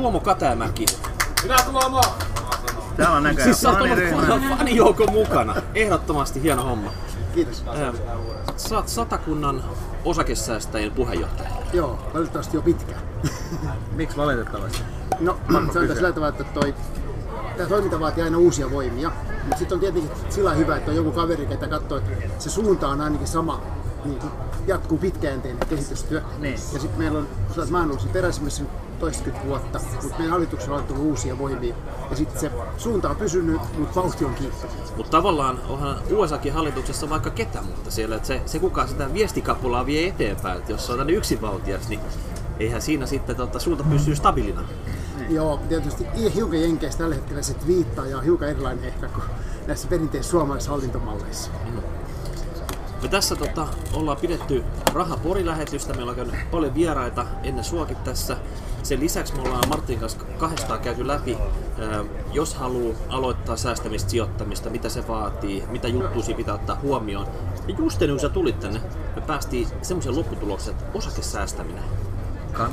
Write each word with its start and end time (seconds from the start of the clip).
Tuomo 0.00 0.20
Katamäki. 0.20 0.86
Minä 1.42 1.56
Tuomo! 1.70 2.00
Täällä 2.96 3.16
on 3.16 3.22
näköjään 3.22 3.44
Siis 3.44 3.60
sä 3.60 3.68
oot 3.68 3.78
faniryhmä. 3.78 4.56
fanijoukon 4.58 5.12
mukana. 5.12 5.54
Ehdottomasti 5.74 6.42
hieno 6.42 6.62
homma. 6.62 6.92
Kiitos. 7.34 7.64
Ähm, 7.68 7.96
Sä 8.56 8.76
oot 8.76 8.88
satakunnan 8.88 9.64
osakesäästäjien 10.04 10.92
puheenjohtaja. 10.92 11.50
Joo, 11.72 11.98
valitettavasti 12.14 12.56
jo 12.56 12.62
pitkään. 12.62 13.00
Miksi 13.96 14.16
valitettavasti? 14.16 14.82
No, 15.20 15.38
se 15.72 15.78
on 15.78 15.88
sillä 15.88 16.12
tavalla, 16.12 16.28
että 16.28 16.44
toi, 16.44 16.74
tämä 17.56 17.68
toiminta 17.68 18.00
vaatii 18.00 18.24
aina 18.24 18.38
uusia 18.38 18.70
voimia. 18.70 19.12
Mutta 19.42 19.58
sitten 19.58 19.76
on 19.76 19.80
tietenkin 19.80 20.10
sillä 20.28 20.54
hyvä, 20.54 20.76
että 20.76 20.90
on 20.90 20.96
joku 20.96 21.12
kaveri, 21.12 21.46
ketä 21.46 21.68
katsoo, 21.68 21.98
että 21.98 22.14
se 22.38 22.50
suunta 22.50 22.88
on 22.88 23.00
ainakin 23.00 23.26
sama, 23.26 23.60
niin 24.04 24.18
jatkuu 24.66 24.98
pitkäjänteinen 24.98 25.68
kehitystyö. 25.68 26.22
Niin. 26.38 26.58
Ja 26.72 26.80
sitten 26.80 26.98
meillä 26.98 27.18
on, 27.18 27.28
mä 27.70 27.78
oon 27.78 27.90
ollut 27.90 28.04
nyt 28.04 28.68
toistakymmentä 29.00 29.48
vuotta, 29.48 29.80
mutta 30.02 30.18
meidän 30.18 30.30
hallituksella 30.30 30.76
on 30.76 30.84
tullut 30.84 31.04
uusia 31.04 31.38
voimia. 31.38 31.74
Ja 32.10 32.16
sitten 32.16 32.40
se 32.40 32.50
suunta 32.76 33.10
on 33.10 33.16
pysynyt, 33.16 33.60
mutta 33.78 34.00
vauhti 34.00 34.24
on 34.24 34.34
kiihtynyt. 34.34 34.96
Mutta 34.96 35.10
tavallaan 35.10 35.60
onhan 35.68 35.96
USAkin 36.16 36.52
hallituksessa 36.52 37.10
vaikka 37.10 37.30
ketä, 37.30 37.62
mutta 37.62 37.90
siellä 37.90 38.16
että 38.16 38.28
se, 38.28 38.42
se 38.46 38.58
kuka 38.58 38.86
sitä 38.86 39.12
viestikapulaa 39.12 39.86
vie 39.86 40.08
eteenpäin, 40.08 40.58
että 40.58 40.72
jos 40.72 40.90
on 40.90 40.98
tänne 40.98 41.12
yksinvaltias, 41.12 41.88
niin 41.88 42.00
eihän 42.58 42.82
siinä 42.82 43.06
sitten 43.06 43.36
tota, 43.36 43.58
suunta 43.58 43.84
pysyy 43.84 44.16
stabiilina. 44.16 44.62
Joo, 45.28 45.60
tietysti 45.68 46.06
hiukan 46.34 46.60
jenkeistä 46.60 46.98
tällä 46.98 47.14
hetkellä 47.14 47.42
se 47.42 47.54
viittaa 47.66 48.06
ja 48.06 48.18
on 48.18 48.24
hiukan 48.24 48.48
erilainen 48.48 48.84
ehkä 48.84 49.08
kuin 49.08 49.24
näissä 49.66 49.88
perinteisissä 49.88 50.30
suomalaisissa 50.30 50.70
hallintomalleissa. 50.70 51.50
Me 53.02 53.08
tässä 53.08 53.36
tota, 53.36 53.68
ollaan 53.92 54.16
pidetty 54.16 54.64
rahaporilähetystä, 54.94 55.94
meillä 55.94 56.10
on 56.10 56.16
käynyt 56.16 56.50
paljon 56.50 56.74
vieraita 56.74 57.26
ennen 57.42 57.64
suokin 57.64 57.96
tässä. 57.96 58.36
Sen 58.82 59.00
lisäksi 59.00 59.34
me 59.34 59.42
ollaan 59.42 59.68
Martin 59.68 59.98
kanssa 59.98 60.18
kahdestaan 60.38 60.80
käyty 60.80 61.06
läpi, 61.06 61.38
jos 62.32 62.54
haluaa 62.54 62.96
aloittaa 63.08 63.56
säästämistä, 63.56 64.10
sijoittamista, 64.10 64.70
mitä 64.70 64.88
se 64.88 65.08
vaatii, 65.08 65.64
mitä 65.70 65.88
juttuja 65.88 66.36
pitää 66.36 66.54
ottaa 66.54 66.78
huomioon. 66.82 67.26
Ja 67.68 67.74
just 67.78 68.02
ennen 68.02 68.16
kuin 68.16 68.20
sä 68.20 68.28
tulit 68.28 68.60
tänne, 68.60 68.80
me 69.16 69.22
päästiin 69.22 69.68
semmoisen 69.82 70.16
lopputulokseen, 70.16 70.76
että 70.76 70.98
osakesäästäminen. 70.98 71.84
Kann... 72.52 72.72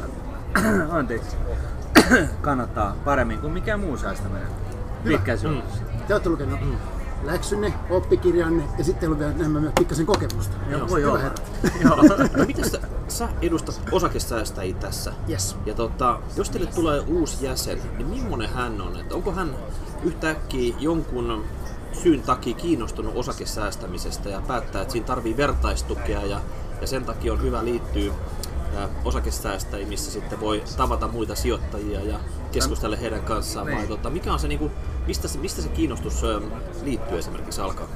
Anteeksi. 1.00 1.38
Kannattaa 2.42 2.96
paremmin 3.06 3.40
kuin 3.40 3.54
mikään 3.54 3.80
muu 3.80 3.98
säästäminen. 3.98 4.48
Pitkään 5.04 5.40
mm. 5.44 5.62
Te 6.08 6.14
olette 6.14 6.30
lukenut 6.30 6.60
läksynne, 7.24 7.74
oppikirjanne 7.90 8.64
ja 8.78 8.84
sitten 8.84 9.10
on 9.12 9.20
vielä 9.20 9.32
enemmän 9.32 9.62
myös 9.62 9.74
pikkasen 9.80 10.06
kokemusta. 10.06 10.56
Joo, 10.70 10.90
Voi 10.90 11.02
joo. 11.02 11.14
olla. 11.14 11.24
Joo. 11.84 11.96
No 12.38 12.46
miten 12.46 12.70
sä, 12.70 12.80
sä 13.08 13.30
edustat 13.42 13.82
osakesäästäjiä 13.92 14.76
tässä? 14.76 15.14
Yes. 15.30 15.56
Ja 15.66 15.74
tota, 15.74 16.20
jos 16.36 16.50
teille 16.50 16.70
tulee 16.76 17.00
uusi 17.00 17.46
jäsen, 17.46 17.82
niin 17.98 18.08
millainen 18.08 18.50
hän 18.50 18.82
on? 18.82 19.00
Että 19.00 19.16
onko 19.16 19.32
hän 19.32 19.56
yhtäkkiä 20.04 20.76
jonkun 20.80 21.46
syyn 22.04 22.22
takia 22.22 22.56
kiinnostunut 22.56 23.16
osakesäästämisestä 23.16 24.30
ja 24.30 24.42
päättää, 24.48 24.82
että 24.82 24.92
siinä 24.92 25.08
tarvii 25.08 25.38
vertaistukea 25.38 26.26
ja, 26.26 26.42
ja 26.82 26.88
sen 26.88 27.06
takia 27.06 27.34
on 27.34 27.42
hyvä 27.42 27.66
liittyä 27.66 28.14
ää, 28.76 28.90
osakesäästäjiin, 29.06 29.90
missä 29.90 30.12
sitten 30.12 30.40
voi 30.40 30.64
tavata 30.78 31.08
muita 31.08 31.36
sijoittajia 31.36 32.00
ja 32.04 32.20
keskustella 32.52 32.96
heidän 32.96 33.22
kanssaan. 33.22 33.66
Vai 33.68 33.76
Niin. 33.76 33.88
tota, 33.88 34.10
mikä 34.10 34.34
on 34.34 34.40
se, 34.40 34.48
niinku, 34.48 34.72
mistä, 35.08 35.28
se, 35.28 35.38
mistä 35.40 35.62
se 35.62 35.70
kiinnostus 35.70 36.22
liittyy 36.84 37.18
esimerkiksi 37.18 37.62
alkaa? 37.62 37.88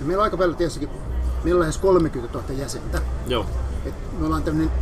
Ja 0.00 0.06
meillä 0.06 0.20
on 0.20 0.24
aika 0.24 0.36
paljon 0.36 0.56
tietysti, 0.56 0.88
meillä 1.44 1.58
on 1.58 1.60
lähes 1.60 1.78
30 1.78 2.38
000 2.38 2.52
jäsentä. 2.52 3.02
Joo. 3.26 3.46
Et 3.86 3.94
me 4.18 4.26
ollaan 4.26 4.42
tämmöinen 4.42 4.72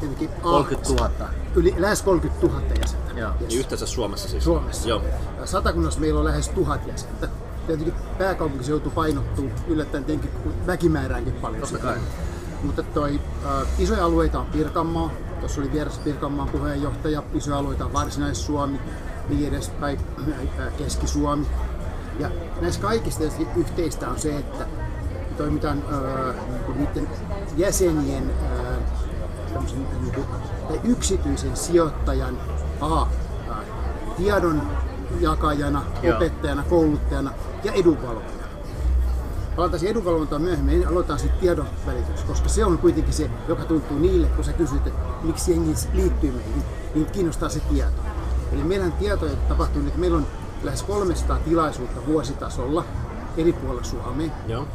tietenkin 0.00 0.30
A- 0.38 0.42
30 0.42 0.88
000. 0.92 1.10
Yli, 1.54 1.74
lähes 1.78 2.02
30 2.02 2.46
000 2.46 2.60
jäsentä. 2.80 3.12
Joo. 3.20 3.30
Yes. 3.40 3.48
Niin 3.48 3.58
yhteensä 3.58 3.86
Suomessa 3.86 4.28
siis? 4.28 4.44
Suomessa. 4.44 4.88
Joo. 4.88 5.02
Ja 5.40 5.46
Satakunnassa 5.46 6.00
meillä 6.00 6.18
on 6.18 6.24
lähes 6.26 6.48
tuhat 6.48 6.86
jäsentä. 6.86 7.28
Tietenkin 7.66 7.94
pääkaupunki 8.18 8.70
joutuu 8.70 8.92
painottuu 8.92 9.50
yllättäen 9.66 10.04
tietenkin 10.04 10.30
väkimääräänkin 10.66 11.32
paljon. 11.34 11.60
Totta 11.60 11.78
kai. 11.78 11.96
Mutta 12.62 12.82
toi, 12.82 13.20
äh, 13.46 13.66
isoja 13.78 14.04
alueita 14.04 14.40
on 14.40 14.46
Pirkanmaa. 14.46 15.10
Tuossa 15.40 15.60
oli 15.60 15.72
vieressä 15.72 16.00
Pirkanmaan 16.04 16.48
puheenjohtaja. 16.48 17.22
Isoja 17.34 17.58
alueita 17.58 17.84
on 17.84 17.92
Varsinais-Suomi, 17.92 18.80
niin 19.28 19.48
edespäin, 19.48 19.98
äh, 20.60 20.76
Keski-Suomi. 20.78 21.46
Ja 22.18 22.30
näissä 22.60 22.80
tietysti 23.18 23.46
yhteistä 23.56 24.08
on 24.08 24.18
se, 24.18 24.38
että 24.38 24.66
toimitaan 25.36 25.82
äh, 25.92 26.34
niin 26.68 26.78
niiden 26.78 27.08
jäsenien 27.56 28.30
äh, 28.30 29.64
niin 30.00 30.14
kuin, 30.14 30.26
tai 30.68 30.80
yksityisen 30.84 31.56
sijoittajan 31.56 32.38
A, 32.80 33.02
äh, 33.02 33.08
tiedon 34.16 34.62
jakajana, 35.20 35.82
opettajana, 36.14 36.64
kouluttajana 36.68 37.30
ja 37.64 37.72
edunvalvojana. 37.72 38.37
Palataan 39.58 39.80
siihen 39.80 39.92
edunvalvontaan 39.92 40.42
myöhemmin, 40.42 40.88
aloitetaan 40.88 41.18
sitten 41.18 41.40
tiedon 41.40 41.66
välitys, 41.86 42.24
koska 42.24 42.48
se 42.48 42.64
on 42.64 42.78
kuitenkin 42.78 43.14
se, 43.14 43.30
joka 43.48 43.64
tuntuu 43.64 43.98
niille, 43.98 44.26
kun 44.26 44.44
sä 44.44 44.52
kysyt, 44.52 44.86
että 44.86 45.00
miksi 45.22 45.50
jengi 45.50 45.74
liittyy 45.92 46.30
meihin, 46.30 46.62
niin 46.94 47.06
kiinnostaa 47.06 47.48
se 47.48 47.60
tieto. 47.60 48.02
Eli 48.52 48.64
meidän 48.64 48.92
tietoja 48.92 49.32
tapahtuu 49.48 49.82
nyt, 49.82 49.96
meillä 49.96 50.16
on 50.16 50.26
lähes 50.62 50.82
300 50.82 51.38
tilaisuutta 51.38 52.06
vuositasolla 52.06 52.84
eri 53.36 53.52
puolilla 53.52 53.84
Suomea. 53.84 54.30
Joo. 54.46 54.68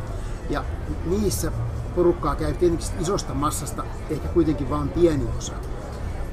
Ja 0.50 0.66
niissä 1.06 1.52
porukkaa 1.96 2.36
käy 2.36 2.54
tietenkin 2.54 2.88
isosta 3.00 3.34
massasta 3.34 3.84
ehkä 4.10 4.28
kuitenkin 4.28 4.70
vain 4.70 4.90
pieni 4.90 5.28
osa. 5.38 5.54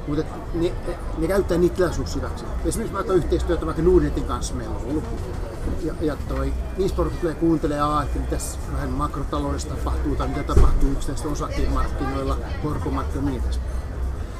Mutta 0.06 0.24
ne, 0.54 0.72
ne 1.18 1.28
käyttää 1.28 1.58
niitä 1.58 1.76
tilaisuuksia 1.76 2.22
hyväksi. 2.22 2.44
Esimerkiksi 2.64 2.94
vaikka 2.94 3.12
yhteistyötä 3.12 3.66
vaikka 3.66 3.82
Nordnetin 3.82 4.24
kanssa 4.24 4.54
meillä 4.54 4.76
on 4.76 4.82
ollut. 4.86 5.04
Ja, 5.82 5.94
ja 6.00 6.16
toi, 6.28 6.52
niissä 6.76 6.96
porukat 6.96 7.20
tulee 7.20 7.34
kuuntelemaan, 7.34 8.06
että 8.06 8.18
mitä 8.18 8.36
vähän 8.72 8.88
makrotaloudessa 8.90 9.68
tapahtuu 9.68 10.16
tai 10.16 10.28
mitä 10.28 10.42
tapahtuu 10.42 10.92
yksittäisten 10.92 11.30
osakemarkkinoilla, 11.30 12.36
korkomarkkinoilla 12.62 13.30
ja 13.30 13.32
niin 13.32 13.44
edespäin. 13.44 13.70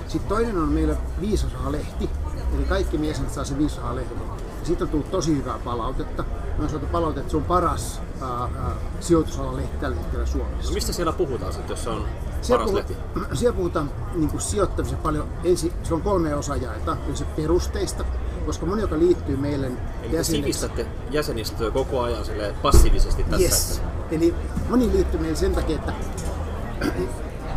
Sitten 0.09 0.29
toinen 0.29 0.59
on 0.59 0.69
meillä 0.69 0.97
viisasaha-lehti, 1.21 2.11
eli 2.57 2.65
kaikki 2.65 3.09
jäsenet 3.09 3.33
saa 3.33 3.45
sen 3.45 3.59
viisasaha-lehden. 3.59 4.19
Siitä 4.63 4.85
on 4.85 4.91
tullut 4.91 5.11
tosi 5.11 5.37
hyvää 5.37 5.59
palautetta. 5.65 6.25
Me 6.59 6.65
on 6.65 6.71
saatu 6.71 6.87
palautetta, 6.87 7.21
että 7.21 7.31
se 7.31 7.37
on 7.37 7.45
paras 7.45 8.03
ää, 8.23 8.31
ää, 8.31 8.73
sijoitusalan 9.01 9.57
lehti 9.57 9.79
tällä 9.79 9.97
hetkellä 9.97 10.27
Suomessa. 10.27 10.71
No 10.71 10.75
mistä 10.75 10.93
siellä 10.93 11.13
puhutaan 11.13 11.53
sitten, 11.53 11.73
jos 11.73 11.85
se 11.85 11.91
on 11.91 12.05
Siellä, 12.43 12.65
puhu, 12.65 12.77
lehti? 12.77 12.97
siellä 13.35 13.57
puhutaan 13.57 13.91
niin 14.15 14.41
sijoittamisen 14.41 14.99
paljon. 14.99 15.29
Ensin, 15.45 15.73
se 15.83 15.95
on 15.95 16.03
kolme 16.03 16.35
osaa 16.35 16.57
jaeta. 16.57 16.97
Eli 17.07 17.17
se 17.17 17.25
perusteista, 17.25 18.05
koska 18.47 18.67
moni, 18.67 18.83
joka 18.83 18.99
liittyy 18.99 19.37
meille 19.37 19.71
Eli 20.03 20.25
sivistätte 20.25 20.87
jäsenistöä 21.11 21.71
koko 21.71 22.01
ajan 22.01 22.25
passiivisesti 22.63 23.23
tässä. 23.23 23.45
Yes. 23.45 23.83
Eli 24.11 24.35
moni 24.69 24.93
liittyy 24.93 25.21
meille 25.21 25.37
sen 25.37 25.55
takia, 25.55 25.77
että 25.77 25.93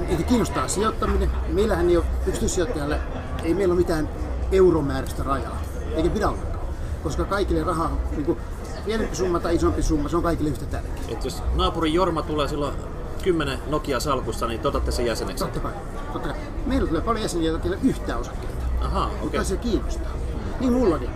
että 0.09 0.23
kiinnostaa 0.23 0.67
sijoittaminen. 0.67 1.29
Meillähän 1.47 1.89
ei 1.89 1.97
ole 1.97 2.05
yksityissijoittajalle, 2.27 2.99
ei 3.43 3.53
meillä 3.53 3.71
ole 3.71 3.79
mitään 3.79 4.09
euromääräistä 4.51 5.23
rajaa, 5.23 5.61
eikä 5.95 6.09
pidä 6.09 6.29
ollakaan. 6.29 6.59
Koska 7.03 7.25
kaikille 7.25 7.63
raha, 7.63 7.91
niin 8.11 8.25
kuin 8.25 8.37
pienempi 8.85 9.15
summa 9.15 9.39
tai 9.39 9.55
isompi 9.55 9.83
summa, 9.83 10.09
se 10.09 10.17
on 10.17 10.23
kaikille 10.23 10.49
yhtä 10.49 10.65
tärkeä. 10.65 11.03
Et 11.07 11.25
jos 11.25 11.43
naapurin 11.55 11.93
Jorma 11.93 12.21
tulee 12.21 12.47
silloin 12.47 12.75
10 13.23 13.59
Nokia 13.67 13.99
salkussa, 13.99 14.47
niin 14.47 14.59
te 14.59 14.67
otatte 14.67 14.91
sen 14.91 15.05
jäseneksi. 15.05 15.43
Totta 15.43 15.59
kai. 15.59 15.73
Totta 16.13 16.29
kai. 16.29 16.37
Meillä 16.65 16.87
tulee 16.87 17.01
paljon 17.01 17.21
jäseniä, 17.21 17.49
joilla 17.49 17.65
ei 17.65 17.69
ole 17.69 17.79
yhtään 17.83 18.19
osakkeita. 18.19 18.65
Ahaa, 18.81 19.07
okei. 19.07 19.21
Mutta 19.21 19.43
se 19.43 19.57
kiinnostaa. 19.57 20.11
Niin 20.63 20.73
mullakin. 20.73 21.09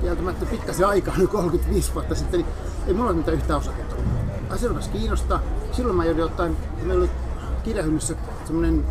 Kieltämättä 0.00 0.46
pikkasen 0.46 0.86
aikaa, 0.86 1.14
nyt 1.16 1.30
35 1.30 1.94
vuotta 1.94 2.14
sitten, 2.14 2.40
niin 2.40 2.52
ei 2.86 2.94
mulla 2.94 3.10
ole 3.10 3.16
mitään 3.16 3.36
yhtään 3.36 3.58
osaketta. 3.58 3.96
Asiakas 4.50 4.88
kiinnostaa. 4.88 5.42
Silloin 5.72 5.96
mä 5.96 6.04
joudun 6.04 6.24
ottaa, 6.24 6.48
meillä 6.82 7.02
oli 7.02 7.10
kirjahyllyssä 7.64 8.14
semmoinen 8.44 8.84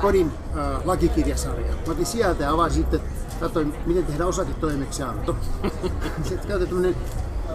kodin 0.00 0.32
äh, 0.58 0.80
lakikirjasarja. 0.84 1.72
Mä 1.86 1.92
otin 1.92 2.06
sieltä 2.06 2.42
ja 2.42 2.52
avasin 2.52 2.82
sitten, 2.82 3.00
katsoin 3.40 3.74
miten 3.86 4.06
tehdään 4.06 4.28
osaketoimeksianto. 4.28 5.36
sitten 6.28 6.48
käytetään 6.48 6.68
tämmöinen 6.68 6.96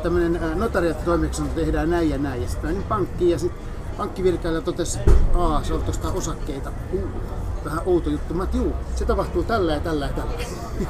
tämmöinen 0.03 0.59
notariaattitoimeksianto 0.59 1.55
tehdään 1.55 1.89
näin 1.89 2.09
ja 2.09 2.17
näin. 2.17 2.41
Ja 2.41 2.49
sitten 2.49 2.69
menin 2.69 2.83
pankkiin 2.83 3.31
ja 3.31 3.39
sitten 3.39 3.61
pankkivirkailija 3.97 4.61
totesi, 4.61 4.99
että 4.99 5.13
se 5.63 5.73
on 5.73 5.83
tuosta 5.83 6.11
osakkeita. 6.11 6.71
Vähän 7.65 7.81
outo 7.85 8.09
juttu. 8.09 8.33
Mä 8.33 8.47
juu, 8.53 8.73
se 8.95 9.05
tapahtuu 9.05 9.43
tällä 9.43 9.73
ja 9.73 9.79
tällä 9.79 10.05
ja 10.05 10.13
tällä. 10.13 10.33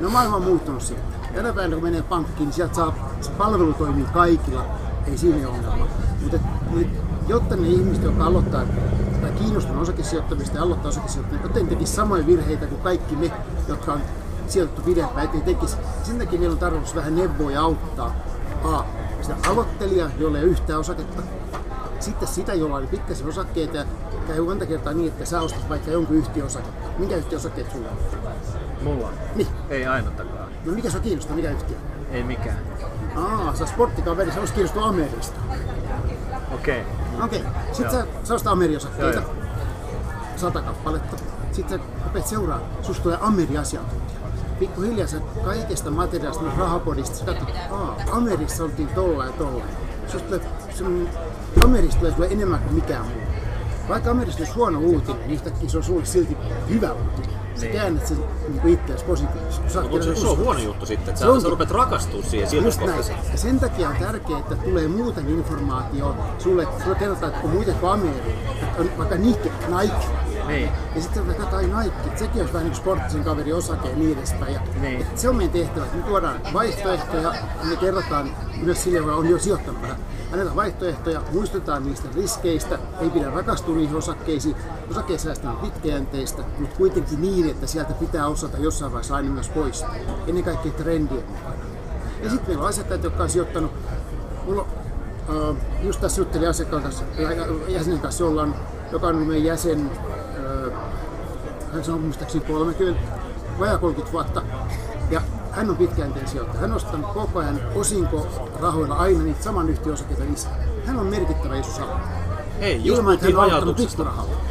No 0.00 0.10
maailma 0.10 0.36
on 0.36 0.42
muuttunut 0.42 0.82
siitä. 0.82 1.02
Tänä 1.34 1.52
päivänä 1.52 1.74
kun 1.74 1.84
menee 1.84 2.02
pankkiin, 2.02 2.38
niin 2.38 2.52
sieltä 2.52 2.74
saa, 2.74 3.08
se 3.20 3.30
palvelu 3.30 3.72
toimii 3.72 4.04
kaikilla, 4.04 4.64
ei 5.06 5.18
siinä 5.18 5.48
ole 5.48 5.56
ongelma. 5.56 5.86
Mutta 6.20 6.38
jotta 7.28 7.56
ne 7.56 7.68
ihmiset, 7.68 8.04
jotka 8.04 8.24
aloittaa 8.24 8.64
tai 9.20 9.30
kiinnostunut 9.30 9.82
osakesijoittamista 9.82 10.56
ja 10.56 10.62
aloittaa 10.62 10.88
osakesijoittamista, 10.88 11.46
jotta 11.46 11.60
ne 11.60 11.68
tekisi 11.68 11.92
samoja 11.92 12.26
virheitä 12.26 12.66
kuin 12.66 12.80
kaikki 12.80 13.16
me, 13.16 13.32
jotka 13.68 13.92
on 13.92 14.00
sijoitettu 14.48 14.82
pidempään, 14.82 15.24
ettei 15.24 15.40
tekisi. 15.40 15.76
Sen 16.02 16.18
takia 16.18 16.38
meillä 16.38 16.52
on 16.52 16.58
tarkoitus 16.58 16.94
vähän 16.94 17.16
neuvoa 17.16 17.50
ja 17.50 17.62
auttaa 17.62 18.16
A, 18.64 18.84
sitä 19.22 19.36
aloittelijaa, 19.50 20.10
jolla 20.18 20.38
ei 20.38 20.44
ole 20.44 20.50
yhtään 20.50 20.80
osaketta, 20.80 21.22
sitten 22.00 22.28
sitä, 22.28 22.54
jolla 22.54 22.76
oli 22.76 22.86
pikkasen 22.86 23.28
osakkeita 23.28 23.76
ja 23.76 23.84
käy 24.26 24.40
monta 24.40 24.66
kertaa 24.66 24.92
niin, 24.92 25.08
että 25.08 25.24
sä 25.24 25.40
ostat 25.40 25.68
vaikka 25.68 25.90
jonkun 25.90 26.16
yhtiön 26.16 26.46
osaketta. 26.46 26.88
Minkä 26.98 27.16
yhtiön 27.16 27.38
osakkeet 27.38 27.72
sulla 27.72 27.88
on? 27.88 27.96
Mulla? 28.82 29.10
Niin. 29.34 29.48
Ei 29.70 29.86
ainuttakaan. 29.86 30.48
No 30.64 30.72
mikä 30.72 30.90
sua 30.90 31.00
kiinnostaa, 31.00 31.36
mikä 31.36 31.50
yhtiö? 31.50 31.76
Ei 32.10 32.22
mikään. 32.22 32.58
Aa, 33.16 33.54
sä 33.56 33.66
sporttikaveri, 33.66 34.32
sä 34.32 34.38
olisit 34.38 34.54
kiinnostunut 34.54 34.88
Amerista. 34.88 35.40
Okei. 36.54 36.82
Okei, 37.24 37.44
sit 37.72 37.84
Joo. 37.84 37.92
sä, 37.92 38.06
sä 38.24 38.34
ostat 38.34 38.52
Ameri-osakkeita. 38.52 39.22
Sata 40.36 40.62
kappaletta. 40.62 41.16
Sitten 41.52 41.78
sä 41.78 41.84
rupeat 42.04 42.26
seuraa, 42.26 42.60
susta 42.82 43.02
tulee 43.02 43.18
Ameri-asiantuntija. 43.20 44.18
Pikkuhiljaa 44.58 45.06
sä 45.06 45.20
kaikesta 45.44 45.90
materiaalista, 45.90 46.44
myös 46.44 46.56
rahapodista, 46.58 47.16
sä 47.16 47.24
katsot, 47.24 47.48
aa, 47.70 47.96
Amerissa 48.12 48.64
oltiin 48.64 48.88
tolla 48.88 49.24
ja 49.24 49.32
tolla. 49.32 49.64
Susta 50.08 50.36
sun, 50.74 51.08
Amerista 51.64 51.98
tulee 51.98 52.12
sulle 52.12 52.26
enemmän 52.30 52.60
kuin 52.60 52.74
mikään 52.74 53.06
muu. 53.06 53.22
Vaikka 53.88 54.10
Amerista 54.10 54.38
olisi 54.40 54.52
huono 54.54 54.78
uutinen, 54.78 55.20
niin 55.20 55.30
yhtäkkiä 55.30 55.68
se 55.68 55.76
on 55.76 55.84
sulle 55.84 56.04
silti 56.04 56.36
hyvä 56.68 56.92
uutinen. 56.92 57.38
Sä 57.54 57.64
Niin. 57.64 57.72
käännät 57.72 58.06
sen 58.06 58.18
niin 58.48 58.68
itseäsi 58.74 59.04
positiivisesti. 59.04 59.78
Oot 59.78 59.90
Mutta 59.90 60.04
se, 60.06 60.14
se 60.16 60.26
on 60.26 60.38
huono 60.38 60.58
juttu 60.60 60.86
sitten, 60.86 61.08
että 61.08 61.18
Se 61.18 61.24
sä, 61.24 61.28
onkin. 61.28 61.42
sä 61.42 61.48
rupeat 61.48 61.70
rakastua 61.70 62.22
siihen 62.22 62.48
siltä. 62.50 62.84
Ja 63.32 63.38
sen 63.38 63.60
takia 63.60 63.88
on 63.88 63.96
tärkeää, 63.96 64.38
että 64.38 64.56
tulee 64.56 64.88
muuta 64.88 65.20
informaatiota. 65.28 66.22
Sulle, 66.38 66.66
sulle 66.84 66.96
kerrotaan, 66.96 67.32
että 67.32 67.44
on 67.46 67.50
muita 67.54 67.72
kuin 67.72 67.92
Ameri. 67.92 68.32
Että 68.62 68.82
on 68.82 68.90
vaikka 68.98 69.14
Nike, 69.16 69.52
Nike. 69.80 70.06
Niin. 70.48 70.70
Ja 70.94 71.02
sitten 71.02 71.22
ruvetaan 71.22 71.48
katsoa, 71.50 71.58
ai 71.78 71.84
Nike, 71.84 72.16
sekin 72.18 72.40
olisi 72.40 72.52
vähän 72.54 72.66
niin 72.66 72.76
sporttisen 72.76 73.24
kaverin 73.24 73.54
osake 73.54 73.88
ja 73.90 73.96
niin 73.96 74.18
edespäin. 74.18 74.54
Ja 74.54 74.60
Niin. 74.80 75.06
se 75.14 75.28
on 75.28 75.36
meidän 75.36 75.52
tehtävä, 75.52 75.84
että 75.84 75.96
me 75.96 76.02
tuodaan 76.02 76.40
vaihtoehtoja 76.52 77.22
ja 77.22 77.34
me 77.70 77.76
kerrotaan 77.76 78.30
myös 78.62 78.82
sille, 78.84 78.98
joka 78.98 79.14
on 79.14 79.28
jo 79.30 79.38
sijoittanut 79.38 79.82
vähän. 79.82 79.96
Annetaan 80.32 80.56
vaihtoehtoja, 80.56 81.20
muistutetaan 81.32 81.84
niistä 81.86 82.08
riskeistä, 82.16 82.78
ei 83.00 83.10
pidä 83.10 83.30
rakastua 83.30 83.74
niihin 83.74 83.96
osakkeisiin. 83.96 84.56
Osakesäästö 84.90 85.48
on 85.48 85.56
pitkäjänteistä, 85.56 86.42
mutta 86.58 86.76
kuitenkin 86.76 87.20
niin, 87.22 87.50
että 87.50 87.66
sieltä 87.66 87.92
pitää 87.94 88.26
osata 88.26 88.56
jossain 88.58 88.92
vaiheessa 88.92 89.16
aina 89.16 89.30
myös 89.30 89.48
pois. 89.48 89.84
Ennen 90.26 90.44
kaikkea 90.44 90.72
trendien 90.72 91.24
mukana. 91.28 91.54
Ja 92.22 92.30
sitten 92.30 92.48
meillä 92.48 92.62
on 92.62 92.68
asiakkaita, 92.68 93.06
jotka 93.06 93.22
on 93.22 93.30
sijoittanut, 93.30 93.72
mulla 94.46 94.66
äh, 95.30 95.56
just 95.82 96.00
tässä 96.00 96.20
juttelin 96.20 96.48
asiakkaan 96.48 96.82
kanssa, 96.82 97.04
ä- 97.04 97.72
jäsenen 97.72 98.00
kanssa, 98.00 98.24
jolla 98.24 98.42
on, 98.42 98.54
joka 98.92 99.06
on 99.06 99.16
meidän 99.16 99.44
jäsen, 99.44 99.90
äh, 100.08 100.14
hän 101.72 101.84
sanoi 101.84 102.00
muistaakseni 102.00 102.44
30, 102.44 103.00
vajaa 103.58 103.78
30 103.78 104.12
vuotta, 104.12 104.42
ja 105.10 105.20
hän 105.50 105.70
on 105.70 105.76
pitkäjänteinen 105.76 106.30
sijoittaja. 106.30 106.60
Hän 106.60 106.70
on 106.70 106.76
ostanut 106.76 107.12
koko 107.12 107.38
ajan 107.38 107.60
osinkorahoilla 107.74 108.94
aina 108.94 109.22
niitä 109.22 109.42
saman 109.42 109.68
yhtiön 109.68 109.94
osakkeita 109.94 110.24
lisää. 110.30 110.58
Hän 110.86 110.98
on 110.98 111.06
merkittävä 111.06 111.62
sala. 111.62 112.00
Hei, 112.60 112.76
just 112.76 112.86
Ilman, 112.86 113.04
puhuttiin 113.04 113.36
on 113.36 113.42
hajautuksesta. 113.42 114.06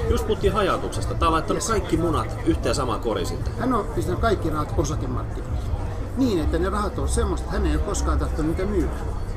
Just 0.09 0.27
puhuttiin 0.27 0.53
hajautuksesta. 0.53 1.13
Tää 1.13 1.27
on 1.27 1.33
laittanut 1.33 1.63
Yes. 1.63 1.69
kaikki 1.71 1.97
munat 1.97 2.27
yhteen 2.45 2.75
samaan 2.75 2.99
koriin 2.99 3.27
sitten. 3.27 3.53
Hän 3.59 3.73
on 3.73 3.85
pistänyt 3.95 4.19
kaikki 4.19 4.49
rahat 4.49 4.73
osakemarkkinoille. 4.77 5.57
Niin, 6.17 6.39
että 6.39 6.57
ne 6.59 6.69
rahat 6.69 6.99
on 6.99 7.09
semmoista, 7.09 7.45
että 7.45 7.57
hän 7.57 7.67
ei 7.67 7.75
ole 7.75 7.83
koskaan 7.83 8.19
tahtonut 8.19 8.57
niitä 8.57 8.71
myydä. 8.71 8.89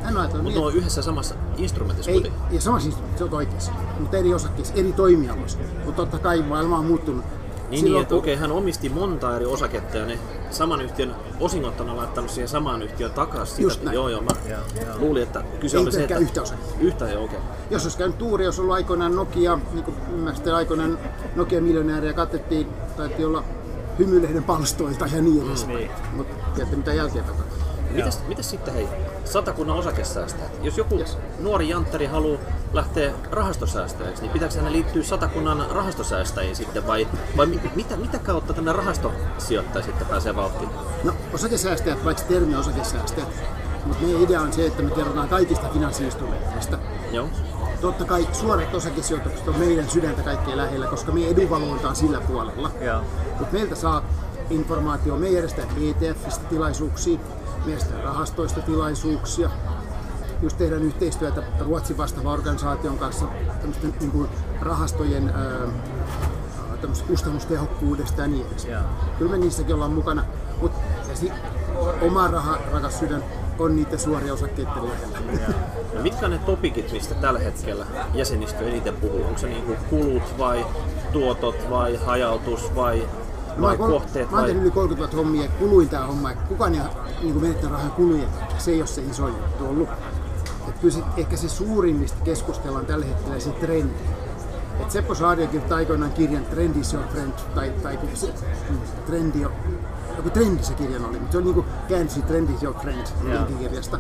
Hän 0.03 0.17
on 0.17 0.23
Mutta 0.23 0.43
niin, 0.43 0.55
ne 0.55 0.61
on 0.61 0.75
yhdessä 0.75 1.03
samassa 1.03 1.35
instrumentissa 1.57 2.11
Ei, 2.11 2.33
ja 2.51 2.61
samassa 2.61 2.89
instituutiossa, 2.89 3.19
se 3.19 3.25
on 3.25 3.35
oikeassa, 3.35 3.73
mutta 4.01 4.17
eri 4.17 4.35
osakkeissa, 4.35 4.75
eri 4.75 4.93
toimialoissa. 4.93 5.59
Mutta 5.85 6.03
totta 6.03 6.19
kai 6.19 6.43
maailma 6.43 6.79
on 6.79 6.85
muuttunut. 6.85 7.25
Niin, 7.71 7.85
niin 7.85 8.03
että 8.03 8.15
okei, 8.15 8.37
hän 8.37 8.53
omisti 8.53 8.89
monta 8.89 9.37
eri 9.37 9.47
osaketta 9.47 9.97
ja 9.97 10.07
ne 10.07 10.19
saman 10.51 10.81
yhtiön 10.81 11.15
osingot 11.41 11.81
on 11.81 11.97
laittanut 11.97 12.31
siihen 12.31 12.49
samaan 12.49 12.83
yhtiön 12.83 13.11
takaisin. 13.11 13.63
Just 13.63 13.75
Sitä, 13.75 13.85
näin. 13.85 13.95
joo, 13.95 14.09
joo, 14.09 14.21
mä 14.23 14.31
Joo, 14.49 14.61
joo. 14.87 14.99
luulin, 14.99 15.23
että 15.23 15.45
kyse 15.61 15.77
Ei 15.77 15.83
oli 15.83 15.93
se, 15.93 16.03
että... 16.03 16.19
yhtä 16.19 16.43
osaketta. 16.43 16.75
Yhtä, 16.81 17.09
joo, 17.09 17.25
okei. 17.25 17.39
Jos 17.71 17.83
olisi 17.83 17.99
käynyt 17.99 18.19
tuuri, 18.19 18.45
jos 18.45 18.59
ollut 18.59 18.75
aikoinaan 18.75 19.17
Nokia, 19.17 19.59
niin 19.73 19.85
kuin 19.85 19.97
ymmärsitte 20.13 20.53
aikoinaan 20.53 20.99
Nokia-miljonääri 21.37 22.07
ja 22.07 22.13
katsottiin, 22.13 22.67
taiti 22.97 23.25
olla 23.25 23.45
hymylehden 23.99 24.45
palstoilta 24.45 25.07
ja 25.07 25.23
niin 25.23 25.47
edespäin. 25.49 25.77
niin. 25.79 25.91
Mutta 26.13 26.35
tiedätte 26.55 26.77
mitä 26.77 26.93
jälkeen 26.95 27.25
tapahtuu. 27.25 27.50
Mitäs, 27.91 28.21
mitäs 28.29 28.51
sitten 28.51 28.75
hei, 28.75 28.89
satakunnan 29.25 29.77
osakesäästäjät? 29.77 30.51
Jos 30.63 30.79
joku 30.79 30.99
Yes. 30.99 31.19
nuori 31.41 31.69
jantteri 31.69 32.07
haluaa 32.07 32.41
lähteä 32.73 33.13
rahastosäästäjäksi, 33.31 34.23
niin 34.23 34.33
pitääkö 34.33 34.55
hänen 34.57 34.73
liittyä 34.73 35.03
satakunnan 35.03 35.67
rahastosäästäjiin 35.71 36.57
sitten 36.57 36.87
vai, 36.87 37.09
vai 37.37 37.47
mi- 37.47 37.71
mitä, 37.75 37.97
mitä 37.97 38.19
kautta 38.19 38.53
tänne 38.55 38.73
rahastosijoittaja 38.73 39.85
sitten 39.85 40.07
pääsee 40.07 40.37
vauhtiin? 40.37 40.71
No, 41.05 41.13
osakesäästäjät, 41.35 42.05
vaikka 42.05 42.23
termi 42.23 42.57
osakesäästäjät, 42.57 43.29
mutta 43.85 44.03
meidän 44.05 44.23
idea 44.23 44.41
on 44.41 44.53
se, 44.53 44.67
että 44.67 44.83
me 44.83 44.91
kerrotaan 44.91 45.29
kaikista 45.29 45.69
finanssiinstrumenteista. 45.73 46.79
Joo. 47.13 47.29
Totta 47.81 48.05
kai 48.05 48.29
suorat 48.33 48.75
osakesijoitukset 48.75 49.49
on 49.49 49.59
meidän 49.59 49.91
sydäntä 49.91 50.23
kaikkein 50.23 50.57
lähellä, 50.57 50.87
koska 50.87 51.13
meidän 51.13 51.33
edunvalvonta 51.33 51.89
on 51.89 51.97
sillä 51.97 52.21
puolella. 52.21 52.71
Joo. 52.81 53.01
Mutta 53.39 53.53
meiltä 53.53 53.75
saa 53.75 54.03
informaatio, 54.51 55.17
me 55.17 55.29
järjestetään 55.29 55.75
ETFistä 56.01 56.45
tilaisuuksia, 56.45 57.19
järjestetään 57.67 58.05
rahastoista 58.05 58.61
tilaisuuksia, 58.61 59.51
just 60.43 60.59
tehdään 60.59 60.83
yhteistyötä 60.83 61.43
Ruotsin 61.61 61.97
vastaavan 61.97 62.33
organisaation 62.33 62.99
kanssa 62.99 63.27
tämmöisten 63.61 63.95
niin 64.01 64.11
kuin 64.11 64.29
rahastojen 64.61 65.29
ää, 65.29 65.69
kustannustehokkuudesta 67.07 68.21
ja 68.21 68.27
niin 68.27 68.47
edespäin. 68.47 68.75
Joo. 68.75 68.83
Kyllä 69.19 69.31
me 69.31 69.39
niissäkin 69.39 69.75
ollaan 69.75 69.93
mukana, 69.93 70.25
mutta 70.61 70.79
oma 72.01 72.29
raha, 72.29 72.59
rakas 72.73 72.99
sydän, 72.99 73.25
on 73.59 73.77
niitä 73.77 73.99
suoria 73.99 74.33
osakkeiden 74.33 74.73
lähellä. 74.89 75.19
No 75.95 76.03
mitkä 76.03 76.29
ne 76.29 76.39
topikit, 76.39 76.93
mistä 76.93 77.15
tällä 77.15 77.41
hetkellä 77.41 77.87
jäsenistö 78.15 78.69
eniten 78.69 78.97
puhuu? 78.97 79.25
Onko 79.25 79.39
se 79.39 79.47
niinku 79.47 79.77
kulut 79.91 80.39
vai 80.39 80.67
tuotot 81.13 81.71
vai 81.71 81.97
hajautus 81.97 82.75
vai, 82.75 83.09
Mä 83.61 83.67
oon, 83.67 83.79
kohteet 83.79 84.31
mä 84.31 84.37
oon 84.37 84.47
tehnyt 84.47 84.63
yli 84.63 84.71
30 84.71 84.99
vuotta 84.99 85.17
hommia 85.17 85.43
ja 85.43 85.49
kuluin 85.59 85.89
tää 85.89 86.07
homma. 86.07 86.31
ja 86.31 86.37
Kukaan 86.49 86.75
ei 86.75 86.81
niin 87.23 87.41
menettänyt 87.41 87.71
rahaa 87.71 87.91
kulujen 87.91 88.29
takia. 88.29 88.59
Se 88.59 88.71
ei 88.71 88.81
ole 88.81 88.87
se 88.87 89.03
iso 89.03 89.29
juttu 89.29 89.67
ollut. 89.67 89.89
Et 90.69 90.79
kyllä 90.81 90.95
se, 90.95 91.01
ehkä 91.17 91.37
se 91.37 91.49
suurin, 91.49 91.97
mistä 91.97 92.19
keskustellaan 92.25 92.87
tällä 92.87 93.07
hetkellä, 93.07 93.41
se 93.41 93.51
trendi. 93.51 93.95
Et 94.81 94.91
Seppo 94.91 95.15
Saario 95.15 95.47
kirjoitti 95.47 95.75
aikoinaan 95.75 96.13
kirjan 96.13 96.45
Trend 96.45 96.77
is 96.77 96.95
your 96.95 97.07
friend, 97.07 97.33
tai, 97.55 97.73
tai 97.83 97.99
se 98.15 98.35
mm, 98.71 98.79
trendi 99.07 99.45
on, 99.45 99.53
joku 100.17 100.31
trendi 100.31 100.65
se 100.65 100.75
kirjan 100.75 101.05
oli, 101.05 101.19
mutta 101.19 101.33
se 101.33 101.39
on 101.39 101.45
niinku 101.45 101.65
käännös 101.89 102.21
Trend 102.27 102.51
is 102.51 102.63
your 102.63 102.77
friend 102.77 103.07
Joo. 103.33 103.45
kirjasta. 103.59 103.99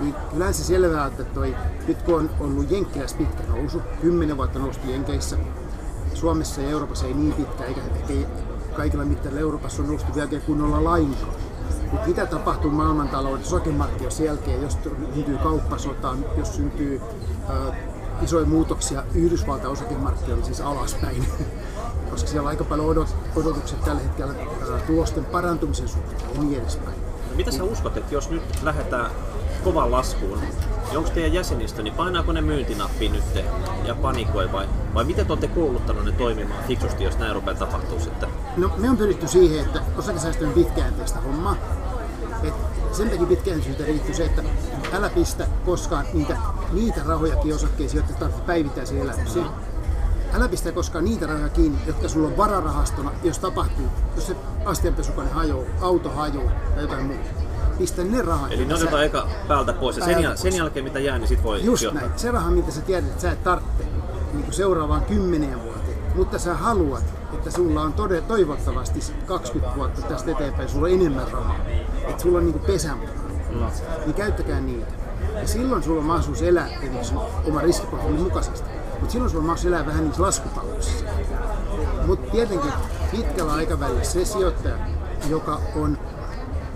Niin 0.00 0.14
kyllähän 0.30 0.54
se 0.54 0.64
selvää, 0.64 1.06
että 1.06 1.24
toi, 1.24 1.56
nyt 1.86 2.02
kun 2.02 2.14
on 2.14 2.30
ollut 2.40 2.70
Jenkkilässä 2.70 3.16
pitkä 3.16 3.42
nousu, 3.48 3.82
10 4.00 4.36
vuotta 4.36 4.58
noustu 4.58 4.90
Jenkeissä, 4.90 5.36
Suomessa 6.14 6.60
ja 6.60 6.70
Euroopassa 6.70 7.06
ei 7.06 7.14
niin 7.14 7.32
pitkä, 7.32 7.64
eikä 7.64 7.80
ehkä 7.80 8.12
ei 8.12 8.26
kaikilla 8.74 9.04
mittarilla 9.04 9.40
Euroopassa 9.40 9.82
on 9.82 9.88
noustu 9.88 10.14
vielä 10.14 10.40
kunnolla 10.46 10.84
lainkaan. 10.84 11.32
Mutta 11.92 12.08
mitä 12.08 12.26
tapahtuu 12.26 12.70
maailmantaloudessa, 12.70 13.56
osakemarkkinoissa 13.56 14.22
jälkeen, 14.22 14.62
jos 14.62 14.78
syntyy 15.14 15.38
kauppasota, 15.38 16.16
jos 16.36 16.56
syntyy 16.56 17.00
äh, 17.50 17.76
isoja 18.22 18.46
muutoksia 18.46 19.04
Yhdysvaltain 19.14 19.72
osakemarkkinoilla, 19.72 20.44
siis 20.44 20.60
alaspäin, 20.60 21.24
koska 22.10 22.28
siellä 22.28 22.46
on 22.46 22.50
aika 22.50 22.64
paljon 22.64 22.88
odot, 22.88 23.16
odotukset 23.36 23.84
tällä 23.84 24.02
hetkellä 24.02 24.32
äh, 24.32 24.82
tulosten 24.82 25.24
parantumisen 25.24 25.88
suhteen 25.88 26.20
ja 26.34 26.40
niin 26.40 26.60
edespäin. 26.60 26.96
No 27.30 27.36
mitä 27.36 27.50
sä 27.50 27.64
uskot, 27.64 27.96
että 27.96 28.14
jos 28.14 28.30
nyt 28.30 28.42
lähdetään 28.62 29.10
kovaan 29.64 29.90
laskuun, 29.90 30.38
onko 30.96 31.10
teidän 31.10 31.32
jäsenistö, 31.32 31.82
niin 31.82 31.94
painaako 31.94 32.32
ne 32.32 32.40
myyntinappiin 32.40 33.12
nyt 33.12 33.24
ja 33.84 33.94
panikoi 33.94 34.52
vai, 34.52 34.68
vai 34.94 35.04
miten 35.04 35.26
te 35.26 35.32
olette 35.32 35.48
kouluttanut 35.48 36.04
ne 36.04 36.12
toimimaan 36.12 36.64
fiksusti, 36.64 37.04
jos 37.04 37.18
näin 37.18 37.34
rupeaa 37.34 37.56
tapahtuu 37.56 38.00
sitten? 38.00 38.28
No, 38.56 38.70
me 38.76 38.90
on 38.90 38.96
pyritty 38.96 39.28
siihen, 39.28 39.64
että 39.66 39.82
osakesäästö 39.98 40.46
on 40.46 40.52
pitkäjänteistä 40.52 41.20
hommaa. 41.20 41.56
Et 42.42 42.54
sen 42.92 43.10
takia 43.10 43.26
pitkäjänteisyyteen 43.26 43.92
liittyy 43.92 44.14
se, 44.14 44.24
että 44.24 44.42
älä 44.92 45.10
pistä 45.10 45.46
koskaan 45.64 46.06
niitä, 46.12 46.36
niitä 46.72 47.00
rahojakin 47.06 47.54
osakkeisiin, 47.54 47.96
jotka 47.98 48.14
tarvitset 48.14 48.46
päivittäiseen 48.46 49.02
elämiseen. 49.02 49.46
Älä 50.34 50.48
pistä 50.48 50.72
koskaan 50.72 51.04
niitä 51.04 51.26
rahoja 51.26 51.48
kiinni, 51.48 51.78
jotka 51.86 52.08
sulla 52.08 52.28
on 52.28 52.36
vararahastona, 52.36 53.12
jos 53.22 53.38
tapahtuu, 53.38 53.86
jos 54.14 54.26
se 54.26 54.36
astianpesukone 54.64 55.30
hajoaa, 55.30 55.66
auto 55.80 56.10
hajoaa 56.10 56.52
tai 56.74 56.82
jotain 56.82 57.06
muuta. 57.06 57.43
Pistä 57.78 58.04
ne 58.04 58.22
rahat. 58.22 58.52
Eli 58.52 58.64
ne 58.64 58.70
sä- 58.76 58.82
otetaan 58.82 59.04
eka 59.04 59.26
päältä 59.48 59.72
pois 59.72 59.96
ja 59.96 60.04
sen, 60.04 60.18
jäl- 60.24 60.36
sen 60.36 60.56
jälkeen 60.56 60.84
mitä 60.84 60.98
jää, 60.98 61.18
niin 61.18 61.28
sit 61.28 61.42
voi 61.42 61.64
Just 61.64 61.80
sijoittaa. 61.80 62.06
näin. 62.08 62.18
Se 62.18 62.30
raha, 62.30 62.50
mitä 62.50 62.70
sä 62.70 62.80
tiedät, 62.80 63.08
että 63.08 63.22
sä 63.22 63.30
et 63.32 63.44
tarvitse 63.44 63.84
niin 64.32 64.44
kuin 64.44 64.54
seuraavaan 64.54 65.02
kymmeneen 65.04 65.62
vuoteen. 65.62 65.98
Mutta 66.14 66.38
sä 66.38 66.54
haluat, 66.54 67.04
että 67.32 67.50
sulla 67.50 67.82
on 67.82 67.92
tode, 67.92 68.20
toivottavasti 68.20 69.00
20 69.26 69.76
vuotta 69.76 70.02
tästä 70.02 70.30
eteenpäin, 70.30 70.68
sulla 70.68 70.86
on 70.86 70.92
enemmän 70.92 71.32
rahaa. 71.32 71.56
Että 72.08 72.22
sulla 72.22 72.38
on 72.38 72.44
niin 72.44 72.52
kuin 72.52 72.64
pesän 72.64 72.98
Mm. 73.54 73.60
Niin 74.04 74.14
käyttäkää 74.14 74.60
niitä. 74.60 74.86
Ja 75.40 75.48
silloin 75.48 75.82
sulla 75.82 76.00
on 76.00 76.06
mahdollisuus 76.06 76.42
elää 76.42 76.68
tietenkin 76.80 77.18
oma 77.44 77.60
riskiprofiilin 77.60 78.20
mukaisesti. 78.22 78.68
Mutta 79.00 79.12
silloin 79.12 79.30
sulla 79.30 79.40
on 79.42 79.46
mahdollisuus 79.46 79.72
elää 79.74 79.86
vähän 79.86 80.04
niissä 80.04 80.22
laskupalveluissa. 80.22 81.04
Mutta 82.06 82.30
tietenkin 82.30 82.72
pitkällä 83.10 83.52
aikavälillä 83.52 84.04
se 84.04 84.24
sijoittaja, 84.24 84.74
joka 85.28 85.60
on 85.76 85.98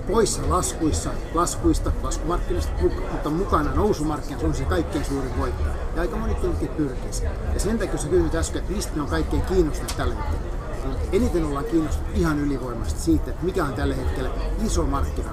poissa 0.09 0.43
laskuissa, 0.49 1.11
laskuista, 1.35 1.93
laskumarkkinoista, 2.03 2.73
mutta 3.13 3.31
mukana 3.31 3.75
nousumarkkinassa 3.75 4.47
on 4.47 4.55
se 4.55 4.65
kaikkein 4.65 5.05
suurin 5.05 5.39
voittaja. 5.39 5.75
Ja 5.95 6.01
aika 6.01 6.17
moni 6.17 6.35
tietenkin 6.35 6.69
pyrkii 6.69 7.11
Ja 7.55 7.61
sen 7.61 7.79
takia, 7.79 7.91
kun 7.91 7.99
sä 7.99 8.09
kysyt 8.09 8.35
äsken, 8.35 8.61
että 8.61 8.73
mistä 8.73 8.93
ne 8.97 9.03
on 9.03 9.09
kaikkein 9.09 9.43
kiinnostuneet 9.43 9.97
tällä 9.97 10.15
hetkellä, 10.15 10.43
niin 10.85 10.99
eniten 11.13 11.45
ollaan 11.45 11.65
kiinnostuneet 11.65 12.17
ihan 12.17 12.39
ylivoimaisesti 12.39 13.01
siitä, 13.01 13.31
että 13.31 13.45
mikä 13.45 13.65
on 13.65 13.75
tällä 13.75 13.95
hetkellä 13.95 14.31
iso 14.65 14.83
markkina. 14.83 15.31